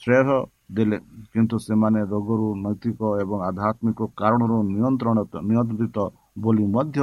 ଶ୍ରେୟ 0.00 0.28
ଦେଲେ 0.76 0.98
କିନ୍ତୁ 1.32 1.56
ସେମାନେ 1.66 2.00
ରୋଗରୁ 2.12 2.46
ନୈତିକ 2.64 3.00
ଏବଂ 3.22 3.38
ଆଧ୍ୟାତ୍ମିକ 3.48 4.00
କାରଣରୁ 4.20 4.56
ନିୟନ୍ତ୍ରଣ 4.74 5.18
ନିୟନ୍ତ୍ରିତ 5.50 5.98
ବୋଲି 6.44 6.64
ମଧ୍ୟ 6.76 6.98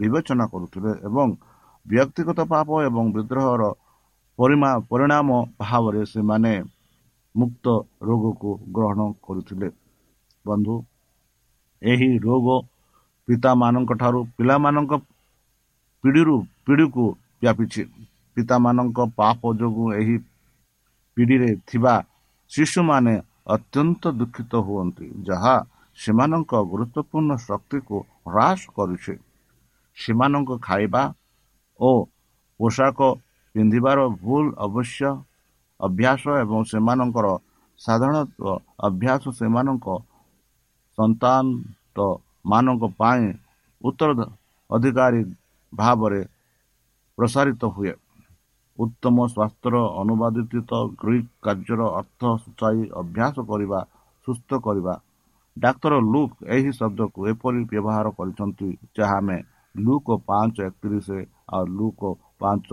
ବିବେଚନା 0.00 0.44
କରୁଥିଲେ 0.52 0.92
ଏବଂ 1.08 1.28
ବ୍ୟକ୍ତିଗତ 1.86 2.38
ପାପ 2.52 2.68
ଏବଂ 2.88 3.04
ବିଦ୍ରୋହର 3.14 3.62
ପରିଣାମ 4.90 5.28
ଭାବରେ 5.60 6.02
ସେମାନେ 6.12 6.52
ମୁକ୍ତ 7.34 7.66
ରୋଗକୁ 8.08 8.50
ଗ୍ରହଣ 8.74 9.00
କରୁଥିଲେ। 9.26 9.68
ବନ୍ଧୁ 10.44 10.74
ଏହି 11.84 12.10
ରୋଗ 12.26 12.46
ପିତାମାନଙ୍କଠାରୁ 13.28 14.20
ପିଲାମାନଙ୍କ 14.36 14.92
ପିଢ଼ିରୁ 16.04 16.36
ପିଢ଼ିକୁ 16.64 17.04
ବ୍ୟାପିଛି। 17.40 17.82
ପିତାମାନଙ୍କ 18.36 18.98
ପାପ 19.18 19.40
ଯୋଗୁଁ 19.60 19.86
ଏହି 20.00 20.16
ପିଢ଼ିରେ 21.16 21.50
ଥିବା 21.68 21.94
ଶିଶୁମାନେ 22.50 23.14
ଅତ୍ୟନ୍ତ 23.54 24.02
ଦୁଃଖିତ 24.18 24.52
ହୁଅନ୍ତି 24.66 25.06
ଯାହା 25.28 25.56
ସେମାନଙ୍କ 25.98 26.52
ଗୁରୁତ୍ୱପୂର୍ଣ୍ଣ 26.70 27.30
ଶକ୍ତିକୁ 27.48 27.96
ହ୍ରାସ 28.26 28.60
କରୁଛି। 28.76 29.14
ସେମାନଙ୍କ 29.96 30.50
ଖାଇବା 30.66 31.02
ଓ 31.80 31.90
ପୋଷାକ 32.60 32.98
ପିନ୍ଧିବାର 33.54 33.98
ଭୁଲ 34.22 34.44
ଅବଶ୍ୟ 34.66 35.08
ଅଭ୍ୟାସ 35.80 36.22
ଏବଂ 36.42 36.60
ସେମାନଙ୍କର 36.70 37.26
ସାଧାରଣତଃ 37.80 38.46
ଅଭ୍ୟାସ 38.88 39.22
ସେମାନଙ୍କ 39.38 39.86
ସନ୍ତାନ 40.98 41.44
ମାନଙ୍କ 42.44 42.84
ପାଇଁ 43.00 43.24
ଉତ୍ତର 43.80 44.10
ଅଧିକାରୀ 44.70 45.20
ଭାବରେ 45.72 46.20
ପ୍ରସାରିତ 47.18 47.62
ହୁଏ। 47.74 47.92
ଉତ୍ତମ 48.78 49.16
ସ୍ୱାସ୍ଥ୍ୟର 49.34 49.76
ଅନୁବାଦିତ 50.02 50.72
ଗ୍ରୀକ୍ 51.00 51.28
କାର୍ଯ୍ୟର 51.44 51.82
ଅର୍ଥ 52.00 52.22
ସୂଚାଇ 52.44 52.80
ଅଭ୍ୟାସ 53.00 53.36
କରିବା 53.50 53.80
ସୁସ୍ଥ 54.26 54.50
କରିବା। 54.66 54.94
ଡାକ୍ତର 55.56 55.94
ଲୁକ୍ 56.12 56.36
ଏହି 56.54 56.70
ଶବ୍ଦକୁ 56.78 57.18
ଏପରି 57.30 57.60
ବ୍ୟବହାର 57.70 58.06
କରିଛନ୍ତି 58.18 58.68
ଯାହା 58.96 59.16
ଆମେ 59.18 59.38
ଲୁକ୍ 59.74 60.10
ପାଞ୍ଚ 60.28 60.56
ଏକତିରିଶ 60.68 61.08
ଆଉ 61.54 61.64
ଲୁକ୍ 61.78 62.04
ପାଞ୍ଚ 62.40 62.68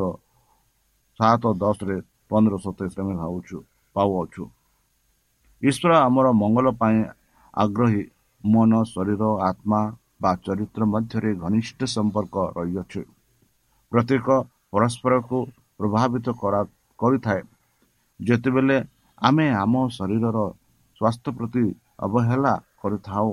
ସାତ 1.19 1.43
ଦଶରେ 1.61 1.97
ପନ୍ଦର 2.31 2.55
ସତେଇଶ 2.65 2.93
ଆମେ 3.01 3.13
ଭାବୁଛୁ 3.21 3.57
ପାଉଅଛୁ। 3.95 4.43
ଈଶ୍ୱର 5.61 5.91
ଆମର 6.07 6.27
ମଙ୍ଗଳ 6.41 6.67
ପାଇଁ 6.81 6.99
ଆଗ୍ରହୀ। 7.53 8.03
ମନ 8.43 8.71
ଶରୀର 8.85 9.23
ଆତ୍ମା 9.49 9.81
ବା 10.21 10.31
ଚରିତ୍ର 10.45 10.81
ମଧ୍ୟରେ 10.93 11.31
ଘନିଷ୍ଠ 11.43 11.79
ସମ୍ପର୍କ 11.95 12.35
ରହିଅଛି। 12.57 13.01
ପ୍ରତ୍ୟେକ 13.91 14.27
ପରସ୍ପରକୁ 14.71 15.37
ପ୍ରଭାବିତ 15.79 16.27
କରିଥାଏ। 16.99 17.41
ଯେତେବେଳେ 18.19 18.77
ଆମେ 19.21 19.45
ଆମ 19.63 19.73
ଶରୀରର 19.97 20.37
ସ୍ୱାସ୍ଥ୍ୟ 20.97 21.31
ପ୍ରତି 21.37 21.65
ଅବହେଳା 22.05 22.53
କରିଥାଉ 22.81 23.29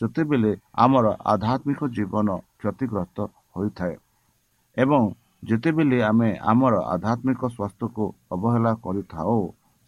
ସେତେବେଳେ 0.00 0.52
ଆମର 0.84 1.06
ଆଧ୍ୟାତ୍ମିକ 1.32 1.80
ଜୀବନ 1.96 2.28
କ୍ଷତିଗ୍ରସ୍ତ 2.58 3.18
ହୋଇଥାଏ। 3.56 3.94
ଏବଂ 4.76 5.02
ଯେତେବେଳେ 5.48 5.98
ଆମେ 6.02 6.30
ଆମର 6.50 6.74
ଆଧ୍ୟାତ୍ମିକ 6.94 7.42
ସ୍ୱାସ୍ଥ୍ୟକୁ 7.56 8.04
ଅବହେଳା 8.34 8.72
କରିଥାଉ 8.84 9.38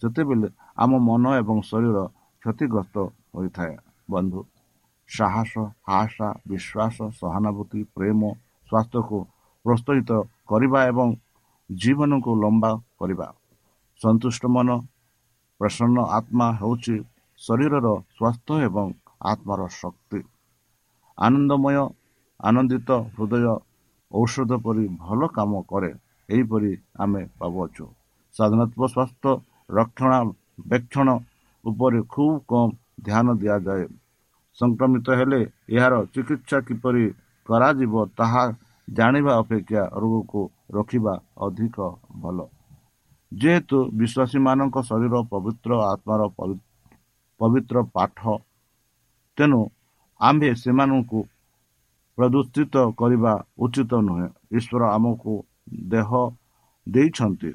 ସେତେବେଳେ 0.03 0.49
ଆମ 0.77 0.93
ମନ 1.09 1.25
ଏବଂ 1.41 1.59
ଶରୀର 1.71 1.99
କ୍ଷତିଗ୍ରସ୍ତ 2.45 2.97
ହୋଇଥାଏ 3.35 3.75
ବନ୍ଧୁ 4.11 4.41
ସାହସ 5.11 5.53
ଆଶା 5.99 6.29
ବିଶ୍ୱାସ 6.49 6.97
ସହାନୁଭୂତି 7.21 7.81
ପ୍ରେମ 7.97 8.21
ସ୍ୱାସ୍ଥ୍ୟକୁ 8.71 9.19
ପ୍ରୋତ୍ସାହିତ 9.65 10.11
କରିବା 10.51 10.81
ଏବଂ 10.91 11.09
ଜୀବନକୁ 11.71 12.33
ଲମ୍ବା 12.43 12.71
କରିବା 12.99 13.29
ସନ୍ତୁଷ୍ଟ 14.01 14.43
ମନ 14.55 14.69
ପ୍ରସନ୍ନ 15.61 15.97
ଆତ୍ମା 16.19 16.47
ହେଉଛି 16.61 16.97
ଶରୀରର 17.39 17.87
ସ୍ୱାସ୍ଥ୍ୟ 18.17 18.55
ଏବଂ 18.69 18.87
ଆତ୍ମାର 19.31 19.61
ଶକ୍ତି। 19.81 20.21
ଆନନ୍ଦମୟ 21.19 21.79
ଆନନ୍ଦିତ 22.41 22.91
ହୃଦୟ 23.15 23.47
ଔଷଧ 24.11 24.53
ପରି 24.65 24.85
ଭଲ 24.99 25.21
କାମ 25.37 25.53
କରେ 25.71 25.91
ଏହିପରି 26.29 26.73
ଆମେ 27.03 27.23
ପାଉଅଛୁ 27.39 27.87
ସାଧାରଣତଃ 28.35 28.83
ସ୍ୱାସ୍ଥ୍ୟ 28.95 29.31
ରକ୍ଷଣାବେକ୍ଷଣ 29.79 31.09
ଉପରେ 31.65 32.01
ଖୁବ୍ 32.13 32.37
କମ୍ 32.51 32.73
ଧ୍ୟାନ 33.07 33.27
ଦିଆଯାଏ। 33.41 33.87
ସଂକ୍ରମିତ 34.59 35.07
ହେଲେ 35.19 35.41
ଏହାର 35.75 35.95
ଚିକିତ୍ସା 36.15 36.59
କିପରି 36.67 37.05
କରାଯିବ 37.49 37.95
ତାହା 38.19 38.45
ଜାଣିବା 38.89 39.33
ଅପେକ୍ଷା 39.43 39.83
ରୋଗକୁ 40.01 40.43
ରଖିବା 40.77 41.15
ଅଧିକ 41.45 41.77
ଭଲ। 42.23 42.39
ଯେହେତୁ 43.33 43.79
ବିଶ୍ୱାସୀମାନଙ୍କ 43.99 44.77
ଶରୀର 44.89 45.15
ପବିତ୍ର 45.33 45.71
ଆତ୍ମାର 45.93 46.23
ପବିତ୍ର 47.41 47.77
ପାଠ 47.95 48.19
ତେଣୁ 49.39 49.61
ଆମ୍ଭେ 50.21 50.51
ସେମାନଙ୍କୁ 50.63 51.21
ପ୍ରଦୂଷିତ 52.19 52.75
କରିବା 53.01 53.33
ଉଚିତ 53.65 53.93
ନୁହେଁ। 54.07 54.29
ଈଶ୍ୱର 54.59 54.83
ଆମକୁ 54.97 55.35
ଦେହ 55.91 56.11
ଦେଇଛନ୍ତି। 56.87 57.51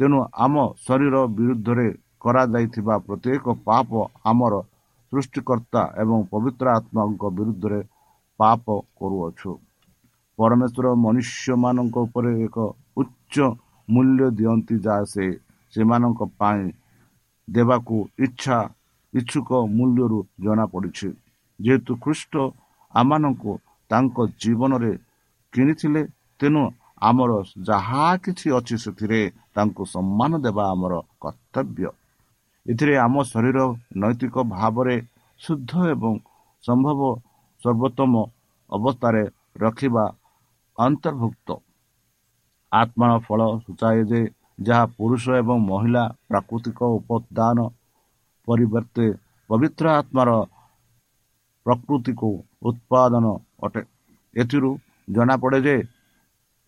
ତେଣୁ 0.00 0.18
ଆମ 0.44 0.54
ଶରୀର 0.86 1.14
ବିରୁଦ୍ଧରେ 1.36 1.88
କରାଯାଇଥିବା 2.26 2.94
ପ୍ରତ୍ୟେକ 3.06 3.44
ପାପ 3.68 3.90
ଆମର 4.30 4.54
ସୃଷ୍ଟିକର୍ତ୍ତା 5.12 5.82
ଏବଂ 6.02 6.18
ପବିତ୍ର 6.32 6.66
ଆତ୍ମାଙ୍କ 6.78 7.22
ବିରୁଦ୍ଧରେ 7.38 7.80
ପାପ 8.40 8.64
କରୁଅଛୁ। 8.98 9.50
ପରମେଶ୍ୱର 10.38 10.86
ମନୁଷ୍ୟମାନଙ୍କ 11.04 11.96
ଉପରେ 12.06 12.30
ଏକ 12.46 12.56
ଉଚ୍ଚ 13.00 13.34
ମୂଲ୍ୟ 13.88 14.22
ଦିଅନ୍ତି 14.38 14.76
ଯାହା 14.86 15.04
ସେ 15.12 15.26
ସେମାନଙ୍କ 15.74 16.20
ପାଇଁ 16.40 16.64
ଦେବାକୁ 17.48 17.96
ଇଚ୍ଛା 18.26 18.58
ଇଚ୍ଛୁକ 19.14 19.50
ମୂଲ୍ୟରୁ 19.76 20.18
ଜଣାପଡ଼ିଛି। 20.44 21.08
ଯେହେତୁ 21.60 21.92
ଖ୍ରୀଷ୍ଟ 22.04 22.34
ଆମମାନଙ୍କୁ 22.94 23.52
ତାଙ୍କ 23.90 24.16
ଜୀବନରେ 24.42 24.92
କିଣିଥିଲେ 25.52 26.02
ତେଣୁ 26.40 26.62
ଆମର 27.08 27.30
ଯାହା 27.68 28.04
କିଛି 28.24 28.46
ଅଛି 28.58 28.76
ସେଥିରେ 28.84 29.20
ତାଙ୍କୁ 29.54 29.82
ସମ୍ମାନ 29.94 30.32
ଦେବା 30.44 30.64
ଆମର 30.74 30.94
କର୍ତ୍ତବ୍ୟ। 31.22 31.86
ଏଥିରେ 32.66 32.94
ଆମ 33.06 33.14
ଶରୀର 33.32 33.58
ନୈତିକ 34.02 34.34
ଭାବରେ 34.52 34.96
ଶୁଦ୍ଧ 35.40 35.72
ଏବଂ 35.94 36.14
ସମ୍ଭବ 36.64 37.00
ସର୍ବୋତ୍ତମ 37.60 38.12
ଅବସ୍ଥାରେ 38.72 39.22
ରଖିବା 39.62 40.04
ଅନ୍ତର୍ଭୁକ୍ତ। 40.78 41.48
ଆତ୍ମାର 42.72 43.12
ଫଳ 43.26 43.40
ସୂଚାଏ 43.64 44.00
ଯେ 44.10 44.20
ଯାହା 44.66 44.84
ପୁରୁଷ 44.98 45.24
ଏବଂ 45.42 45.58
ମହିଳା 45.70 46.04
ପ୍ରାକୃତିକ 46.28 46.78
ଉପଦାନ 46.98 47.58
ପରିବର୍ତ୍ତେ 48.48 49.06
ପବିତ୍ର 49.50 49.84
ଆତ୍ମାର 50.00 50.30
ପ୍ରକୃତିକୁ 51.66 52.30
ଉତ୍ପାଦନ 52.68 53.24
ଅଟେ। 53.66 53.82
ଏଥିରୁ 54.34 54.70
ଜଣାପଡ଼େ 55.08 55.58
ଯେ 55.66 55.76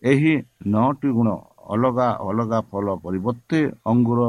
ଏହି 0.03 0.33
ନଅଟି 0.73 1.09
ଗୁଣ 1.17 1.29
ଅଲଗା 1.73 2.07
ଅଲଗା 2.29 2.59
ଫଳ 2.69 2.85
ପରିବର୍ତ୍ତେ 3.03 3.59
ଅଙ୍ଗୁର 3.91 4.21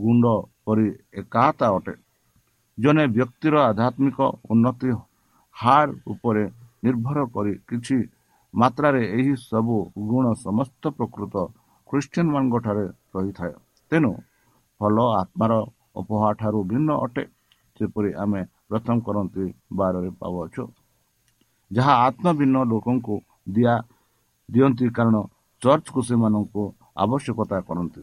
ଗୁଣ୍ଡ 0.00 0.24
ପରି 0.66 0.86
ଏକାତା 1.20 1.66
ଅଟେ। 1.76 1.94
ଜଣେ 2.78 3.04
ବ୍ୟକ୍ତିର 3.16 3.54
ଆଧ୍ୟାତ୍ମିକ 3.70 4.18
ଉନ୍ନତି 4.50 4.90
ହାର 5.56 5.88
ଉପରେ 6.06 6.44
ନିର୍ଭର 6.84 7.18
କରି 7.34 7.52
କିଛି 7.68 7.96
ମାତ୍ରାରେ 8.54 9.02
ଏହି 9.18 9.34
ସବୁ 9.50 9.76
ଗୁଣ 10.10 10.24
ସମସ୍ତ 10.46 10.82
ପ୍ରକୃତ 10.98 11.34
ଖ୍ରୀଷ୍ଟିଆନ 11.88 12.60
ଠାରେ 12.64 12.86
ରହିଥାଏ। 13.14 13.52
ତେଣୁ 13.90 14.12
ଫଲ 14.80 14.96
ଆତ୍ମାର 15.20 15.52
ଉପହାର 16.00 16.32
ଠାରୁ 16.40 16.60
ଭିନ୍ନ 16.70 16.90
ଅଟେ। 17.04 17.24
ସେପରି 17.76 18.10
ଆମେ 18.14 18.40
ପ୍ରଥମ 18.68 18.96
କରନ୍ତି 19.06 19.44
ବାରରେ 19.72 20.10
ପାଉଅଛୁ। 20.20 20.64
ଯାହା 21.70 21.94
ଆତ୍ମଭିନ୍ନ 22.06 22.56
ଲୋକଙ୍କୁ 22.70 23.14
ଦିଆ 23.54 23.74
ଦିଅନ୍ତି 24.48 24.86
କାରଣ 24.96 25.16
ଚର୍ଚ୍ଚକୁ 25.62 26.00
ସେମାନଙ୍କୁ 26.08 26.62
ଆବଶ୍ୟକତା 26.96 27.58
କରନ୍ତି। 27.68 28.02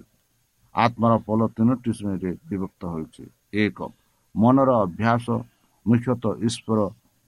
ଆତ୍ମାର 0.76 1.14
ପଲ 1.28 1.40
ତିନୋଟି 1.56 1.92
ଶ୍ରେଣୀରେ 1.98 2.32
ବିଭକ୍ତ 2.50 2.82
ହୋଇଛି। 2.94 3.24
ଏକ 3.64 3.78
ମନର 4.36 4.70
ଅଭ୍ୟାସ 4.86 5.26
ମୁଖ୍ୟତଃ 5.86 6.34
ଈଶ୍ୱର 6.48 6.80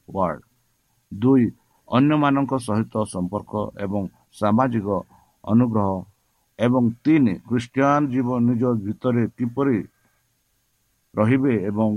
ୱାର୍ଡ 0.07 0.41
ଦୁଇ 1.11 1.45
ଅନ୍ୟମାନଙ୍କ 1.87 2.51
ସହିତ 2.67 2.93
ସମ୍ପର୍କ 3.13 3.53
ଏବଂ 3.85 4.03
ସାମାଜିକ 4.39 4.87
ଅନୁଗ୍ରହ। 5.43 5.91
ଏବଂ 6.59 6.83
ତିନି 7.03 7.33
ଖ୍ରୀଷ୍ଟିଆନ 7.47 8.01
ଜୀବ 8.13 8.27
ନିଜ 8.47 8.63
ଭିତରେ 8.85 9.23
କିପରି 9.37 9.77
ରହିବେ 11.13 11.53
ଏବଂ 11.69 11.89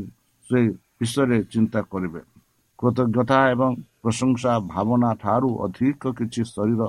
ସେ 0.50 0.58
ବିଷୟରେ 0.98 1.38
ଚିନ୍ତା 1.52 1.80
କରିବେ। 1.92 2.20
କୃତଜ୍ଞତା 2.78 3.38
ଏବଂ 3.54 3.70
ପ୍ରଶଂସା 4.02 4.52
ଭାବନା 4.72 5.10
ଠାରୁ 5.22 5.50
ଅଧିକ 5.64 6.02
କିଛି 6.18 6.42
ଶରୀର 6.54 6.82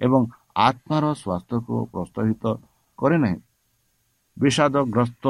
ଏବଂ 0.00 0.22
ଆତ୍ମାର 0.66 1.04
ସ୍ୱାସ୍ଥ୍ୟକୁ 1.22 1.74
ପ୍ରୋତ୍ସାହିତ 1.92 2.44
କରେ 2.98 3.16
ନାହିଁ। 3.24 3.38
ବିଷାଦଗ୍ରସ୍ତ 4.36 5.24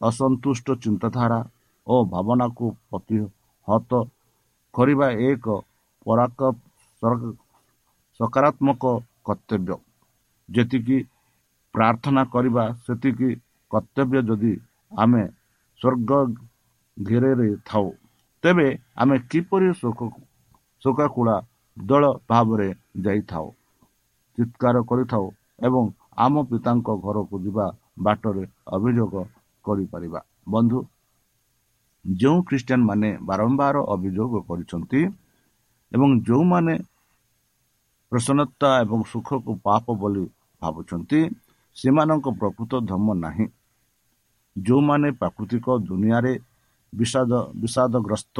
ଅସନ୍ତୁଷ୍ଟ 0.00 0.66
ଚିନ୍ତାଧାରା 0.82 1.40
ଓ 1.86 1.94
ଭାବନାକୁ 2.12 2.66
ପ୍ରତିହତ 2.90 3.92
କରିବା 4.74 5.08
ଏକ 5.28 5.46
ପରାକ 6.06 6.40
ସକାରାତ୍ମକ 8.20 8.84
କର୍ତ୍ତବ୍ୟ। 9.26 9.76
ଯେତିକି 10.48 10.98
ପ୍ରାର୍ଥନା 11.74 12.22
କରିବା 12.34 12.64
ସେତିକି 12.84 13.30
କର୍ତ୍ତବ୍ୟ 13.70 14.20
ଯଦି 14.28 14.52
ଆମେ 14.92 15.24
ସ୍ୱର୍ଗ 15.80 16.10
ଘେରରେ 16.96 17.48
ଥାଉ 17.68 17.86
ତେବେ 18.44 18.68
ଆମେ 18.96 19.16
କିପରି 19.30 19.68
ଶୋକାକୁଳା 20.82 21.36
ଦଳ 21.76 22.04
ଭାବରେ 22.28 22.68
ଯାଇଥାଉ 23.04 23.46
ଚିତ୍କାର 24.38 24.76
କରିଥାଉ 24.90 25.26
ଏବଂ 25.66 25.84
ଆମ 26.24 26.34
ପିତାଙ୍କ 26.50 26.88
ଘରକୁ 27.04 27.36
ଯିବା 27.44 27.66
ବାଟରେ 27.98 28.44
ଅଭିଯୋଗ 28.74 29.14
କରିପାରିବା। 29.64 30.20
ବନ୍ଧୁ 30.52 30.78
ଯେଉଁ 32.04 32.38
ଖ୍ରୀଷ୍ଟିଆନ 32.48 32.80
ମାନେ 32.90 33.10
ବାରମ୍ବାର 33.28 33.76
ଅଭିଯୋଗ 33.94 34.32
କରିଛନ୍ତି 34.48 35.00
ଏବଂ 35.92 36.08
ଯେଉଁମାନେ 36.26 36.74
ପ୍ରସନ୍ନତା 38.12 38.68
ଏବଂ 38.82 39.00
ସୁଖକୁ 39.10 39.52
ପାପ 39.66 39.84
ବୋଲି 40.00 40.24
ଭାବୁଛନ୍ତି 40.62 41.20
ସେମାନଙ୍କ 41.76 42.26
ପ୍ରକୃତ 42.40 42.72
ଧର୍ମ 42.90 43.08
ନାହିଁ। 43.24 43.46
ଯେଉଁମାନେ 44.56 45.08
ପ୍ରାକୃତିକ 45.20 45.66
ଦୁନିଆରେ 45.88 46.32
ବିଷାଦ 46.92 47.32
ବିଷାଦଗ୍ରସ୍ତ 47.60 48.36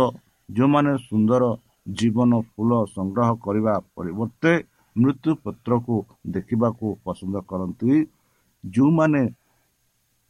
ଯେଉଁମାନେ 0.49 0.93
ସୁନ୍ଦର 1.09 1.43
ଜୀବନ 1.99 2.31
ଫୁଲ 2.51 2.71
ସଂଗ୍ରହ 2.97 3.31
କରିବା 3.45 3.75
ପରିବର୍ତ୍ତେ 3.97 4.53
ମୃତ୍ୟୁ 4.97 5.31
ପତ୍ରକୁ 5.45 5.95
ଦେଖିବାକୁ 6.35 6.87
ପସନ୍ଦ 7.05 7.37
କରନ୍ତି 7.51 7.93
ଯେଉଁମାନେ 8.65 9.21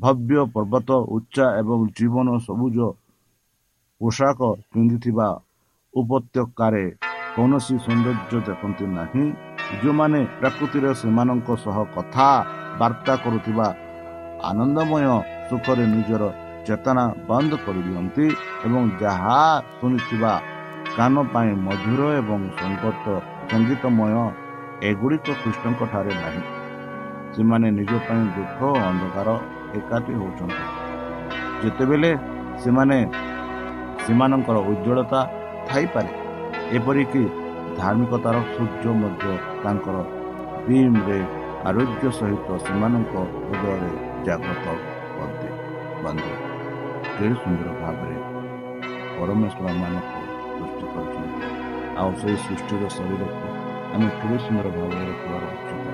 ଭବ୍ୟ 0.01 0.43
ପର୍ବତ 0.55 0.91
ଉଚ୍ଚା 1.17 1.47
ଏବଂ 1.61 1.79
ଜୀବନ 1.99 2.29
ସବୁଜ 2.47 2.79
ପୋଷାକ 4.01 4.41
ପିନ୍ଧିଥିବା 4.73 5.29
ଉପତ୍ୟକାରେ 5.95 6.85
କୌଣସି 7.35 7.75
ସୌନ୍ଦର୍ଯ୍ୟ 7.87 8.39
ଦେଖନ୍ତି 8.49 8.87
ନାହିଁ। 8.99 9.25
ଯେଉଁମାନେ 9.81 10.21
ପ୍ରକୃତିରେ 10.41 10.91
ସେମାନଙ୍କ 11.01 11.49
ସହ 11.65 11.77
କଥାବାର୍ତ୍ତା 11.97 13.15
କରୁଥିବା 13.25 13.67
ଆନନ୍ଦମୟ 14.51 15.05
ସୁଖରେ 15.49 15.85
ନିଜର 15.95 16.23
ଚେତନା 16.67 17.05
ବନ୍ଦ 17.29 17.53
କରିଦିଅନ୍ତି 17.65 18.27
ଏବଂ 18.67 18.83
ଯାହା 19.03 19.39
ଶୁଣିଥିବା 19.77 20.33
କାନ 20.97 21.15
ପାଇଁ 21.35 21.53
ମଧୁର 21.67 22.01
ଏବଂ 22.21 22.41
ସଙ୍ଗତ 22.59 23.05
ସଙ୍ଗୀତମୟ 23.51 24.15
ଏଗୁଡ଼ିକ 24.89 25.27
କୃଷ୍ଣଙ୍କ 25.43 25.81
ଠାରେ 25.93 26.13
ନାହିଁ। 26.23 26.43
ସେମାନେ 27.35 27.67
ନିଜ 27.79 27.93
ପାଇଁ 28.07 28.23
ଦୁଃଖ 28.37 28.59
ଅନ୍ଧକାର 28.89 29.29
ଏକାଠି 29.79 30.13
ହେଉଛନ୍ତି। 30.21 30.65
ଯେତେବେଳେ 31.63 32.11
ସେମାନେ 32.63 32.99
ସେମାନଙ୍କର 34.05 34.57
ଉଜ୍ଜଳତା 34.71 35.21
ଥାଇପାରେ 35.69 36.13
ଏପରିକି 36.77 37.23
ଧାର୍ମିକତାର 37.81 38.37
ସୂର୍ଯ୍ୟ 38.55 38.93
ମଧ୍ୟ 39.03 39.27
ତାଙ୍କର 39.63 39.97
ବିମ୍ରେ 40.67 41.19
ଆରୋଗ୍ୟ 41.69 42.05
ସହିତ 42.19 42.49
ସେମାନଙ୍କ 42.67 43.15
ହୃଦୟରେ 43.33 43.91
ଜାଗ୍ରତ 44.27 44.67
କରନ୍ତି। 45.15 45.49
ବନ୍ଧୁ 46.03 46.33
କେଡ଼େ 47.17 47.37
ସୁନ୍ଦର 47.43 47.69
ଭାବରେ 47.83 48.17
ପରମେଶ୍ୱରମାନଙ୍କୁ 49.19 50.21
ସୃଷ୍ଟି 50.57 50.87
କରିଛନ୍ତି 50.95 51.47
ଆଉ 52.01 52.11
ସେହି 52.21 52.37
ସୃଷ୍ଟିର 52.45 52.83
ଶରୀରକୁ 52.97 53.47
ଆମେ 53.95 54.09
କେଡ଼େ 54.19 54.39
ସୁନ୍ଦର 54.47 54.67
ଭାବରେ 54.77 55.03
ରଖିବାର 55.11 55.45
ଉଚିତ 55.55 55.87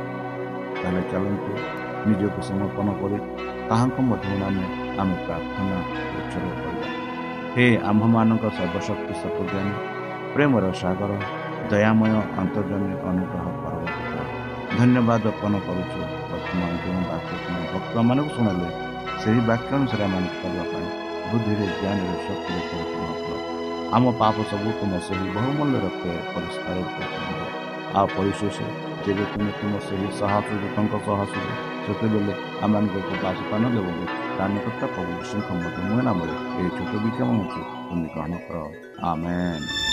ତାହେଲେ 0.80 1.02
ଚାଲନ୍ତୁ 1.10 1.52
ନିଜକୁ 2.08 2.40
ସମର୍ପଣ 2.50 2.88
କରି 3.00 3.18
ତାହାଙ୍କ 3.68 3.96
ମଧ୍ୟରୁ 4.10 4.36
ଆମେ 4.48 4.64
ଆମେ 5.02 5.14
ପ୍ରାର୍ଥନା 5.26 5.76
ଉତ୍ସର୍ଗ 6.18 6.52
କରିବା 6.62 6.88
ହେ 7.54 7.66
ଆମ୍ଭମାନଙ୍କ 7.90 8.44
ସର୍ବଶକ୍ତି 8.58 9.12
ସତ୍ୟଜ୍ଞାନୀ 9.22 9.74
ପ୍ରେମର 10.34 10.64
ସାଗର 10.82 11.12
ଦୟାମୟ 11.70 12.14
ଅନ୍ତର୍ଜମୀ 12.42 12.92
ଅନୁଗ୍ରହ 13.10 13.46
ପରବର୍ତ୍ତୀ 13.62 14.04
ଧନ୍ୟବାଦ 14.78 15.24
ଅର୍ପଣ 15.32 15.52
କରୁଛୁ 15.66 15.98
ବର୍ତ୍ତମାନ 16.30 16.72
ଯେଉଁ 16.84 17.02
ବାକ୍ୟ 17.10 17.34
ତୁମ 17.44 17.56
ଭକ୍ତମାନଙ୍କୁ 17.72 18.30
ଶୁଣିଲେ 18.36 18.68
ସେହି 19.22 19.40
ବାକ୍ୟ 19.50 19.70
ଅନୁସାରେ 19.78 20.04
ଆମେ 20.08 20.18
କରିବା 20.40 20.64
ପାଇଁ 20.72 20.86
ବୁଦ୍ଧିରେ 21.30 21.66
ଜ୍ଞାନରେ 21.80 22.16
ଶକ୍ତିରେ 22.26 22.60
ପରିପୂର୍ଣ୍ଣ 22.70 23.12
କର। 23.24 23.38
ଆମ 23.96 24.04
ପାପ 24.20 24.36
ସବୁ 24.50 24.68
ତୁମ 24.78 24.92
ସେହି 25.06 25.26
ବହୁମୂଲ୍ୟ 25.36 25.76
ରକ୍ତ 25.84 26.04
ପରିଷ୍କାର 26.34 26.76
ଆଉ 27.98 28.06
ପରିଶେଷ 28.16 28.56
ଯେବେ 29.04 29.24
ତୁମେ 29.32 29.50
ତୁମ 29.58 29.72
ସେହି 29.86 30.08
ସାହସଙ୍କ 30.18 30.94
ସହ 31.06 31.18
ଆସିବ 31.24 31.46
ସେତେବେଳେ 31.86 32.34
ଆମମାନଙ୍କୁ 32.62 32.98
ଏକ 32.98 33.10
ବାସସ୍ଥାନ 33.24 33.62
ଦେବ 33.74 33.86
ବୋଲି 33.88 34.06
ପ୍ରାଣୀକର୍ତ୍ତା 34.36 34.86
ପ୍ରଭୁ 34.86 35.10
ଯୀଶୁଙ୍କ 35.18 35.48
ମଧ୍ୟ 35.60 36.02
ନାମରେ 36.02 36.34
ଏହି 36.58 36.70
ଛୋଟ 36.76 36.92
ହେଉଛି 37.30 37.60
ତୁମେ 37.88 38.06
ଗ୍ରହଣ 38.14 38.32
କର 38.46 38.56
ଆମେନ୍ 39.04 39.83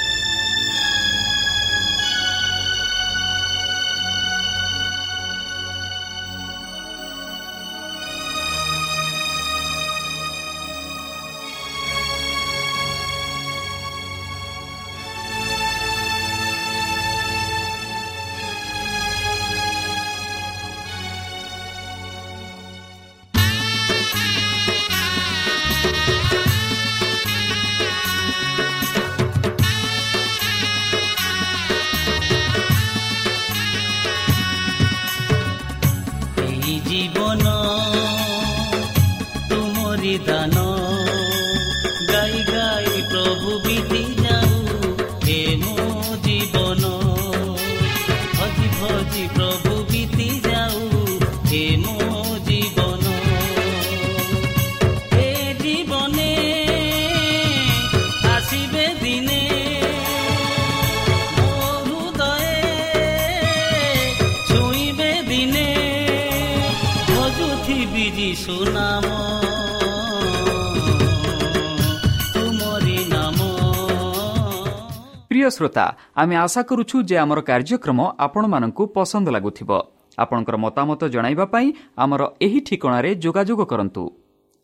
প্রিয় 75.29 75.51
শ্রোতা 75.51 75.97
আমি 76.15 76.37
আশা 76.37 76.63
করুছু 76.63 77.03
যে 77.03 77.19
আমার 77.19 77.43
কার্যক্রম 77.43 78.01
আপনার 78.19 78.87
পসন্দ 78.95 79.29
লাগুব 79.29 79.71
আপনার 80.17 80.57
মতামত 80.57 81.05
পাই 81.53 81.73
আমার 81.97 82.21
এই 82.41 82.61
ঠিকার 82.61 83.21
যোগাযোগ 83.21 83.65
করতু 83.65 84.11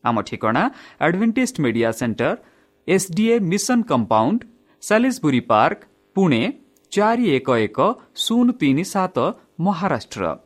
আম 0.03 0.23
ঠিকনা 0.23 0.71
advantage 1.01 1.61
media 1.61 1.93
sector 1.93 2.37
SDA 2.87 3.41
mission 3.41 3.83
compound 3.83 4.45
সাি 4.81 5.41
park 5.41 5.79
Pune 6.15 6.53
চারি 6.91 7.37
এক 7.37 7.49
এক 7.49 7.79
শূন্য 8.17 8.53
তিন 8.53 8.85
সাত 8.85 9.19
Maharashtra 9.59 10.46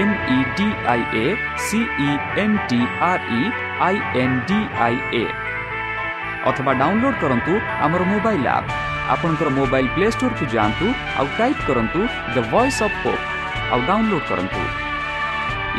M 0.00 0.14
E 0.36 0.38
D 0.56 0.68
I 0.92 1.02
A 1.22 1.26
C E 1.66 2.10
N 2.44 2.56
T 2.70 2.80
R 3.10 3.22
E 3.40 3.42
I 3.86 3.96
N 4.22 4.36
D 4.48 4.58
I 4.86 4.96
A 5.22 5.24
ଅଥବା 6.50 6.72
ଡାଉନଲୋଡ୍ 6.80 7.18
କରନ୍ତୁ 7.22 7.52
ଆମର 7.86 8.02
ମୋବାଇଲ୍ 8.12 8.46
ଆପ୍ 8.56 8.68
ଆପଣଙ୍କର 9.14 9.48
ମୋବାଇଲ୍ 9.58 9.90
ପ୍ଲେ 9.94 10.06
ଷ୍ଟୋର୍କୁ 10.16 10.44
ଯାଆନ୍ତୁ 10.54 10.86
ଆଉ 11.18 11.26
ଟାଇପ୍ 11.38 11.66
କରନ୍ତୁ 11.68 12.00
ଦ 12.34 12.36
ଭଏସ୍ 12.52 12.80
ଅଫ୍ 12.86 12.96
ପୋପ୍ 13.04 13.24
ଆଉ 13.72 13.80
ଡାଉନଲୋଡ୍ 13.88 14.26
କରନ୍ତୁ। 14.30 14.62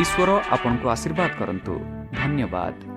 ଈଶ୍ୱର 0.04 0.30
ଆପଣଙ୍କୁ 0.56 0.86
ଆଶୀର୍ବାଦ 0.96 1.32
କରନ୍ତୁ। 1.40 1.74
ଧନ୍ୟବାଦ। 2.20 2.97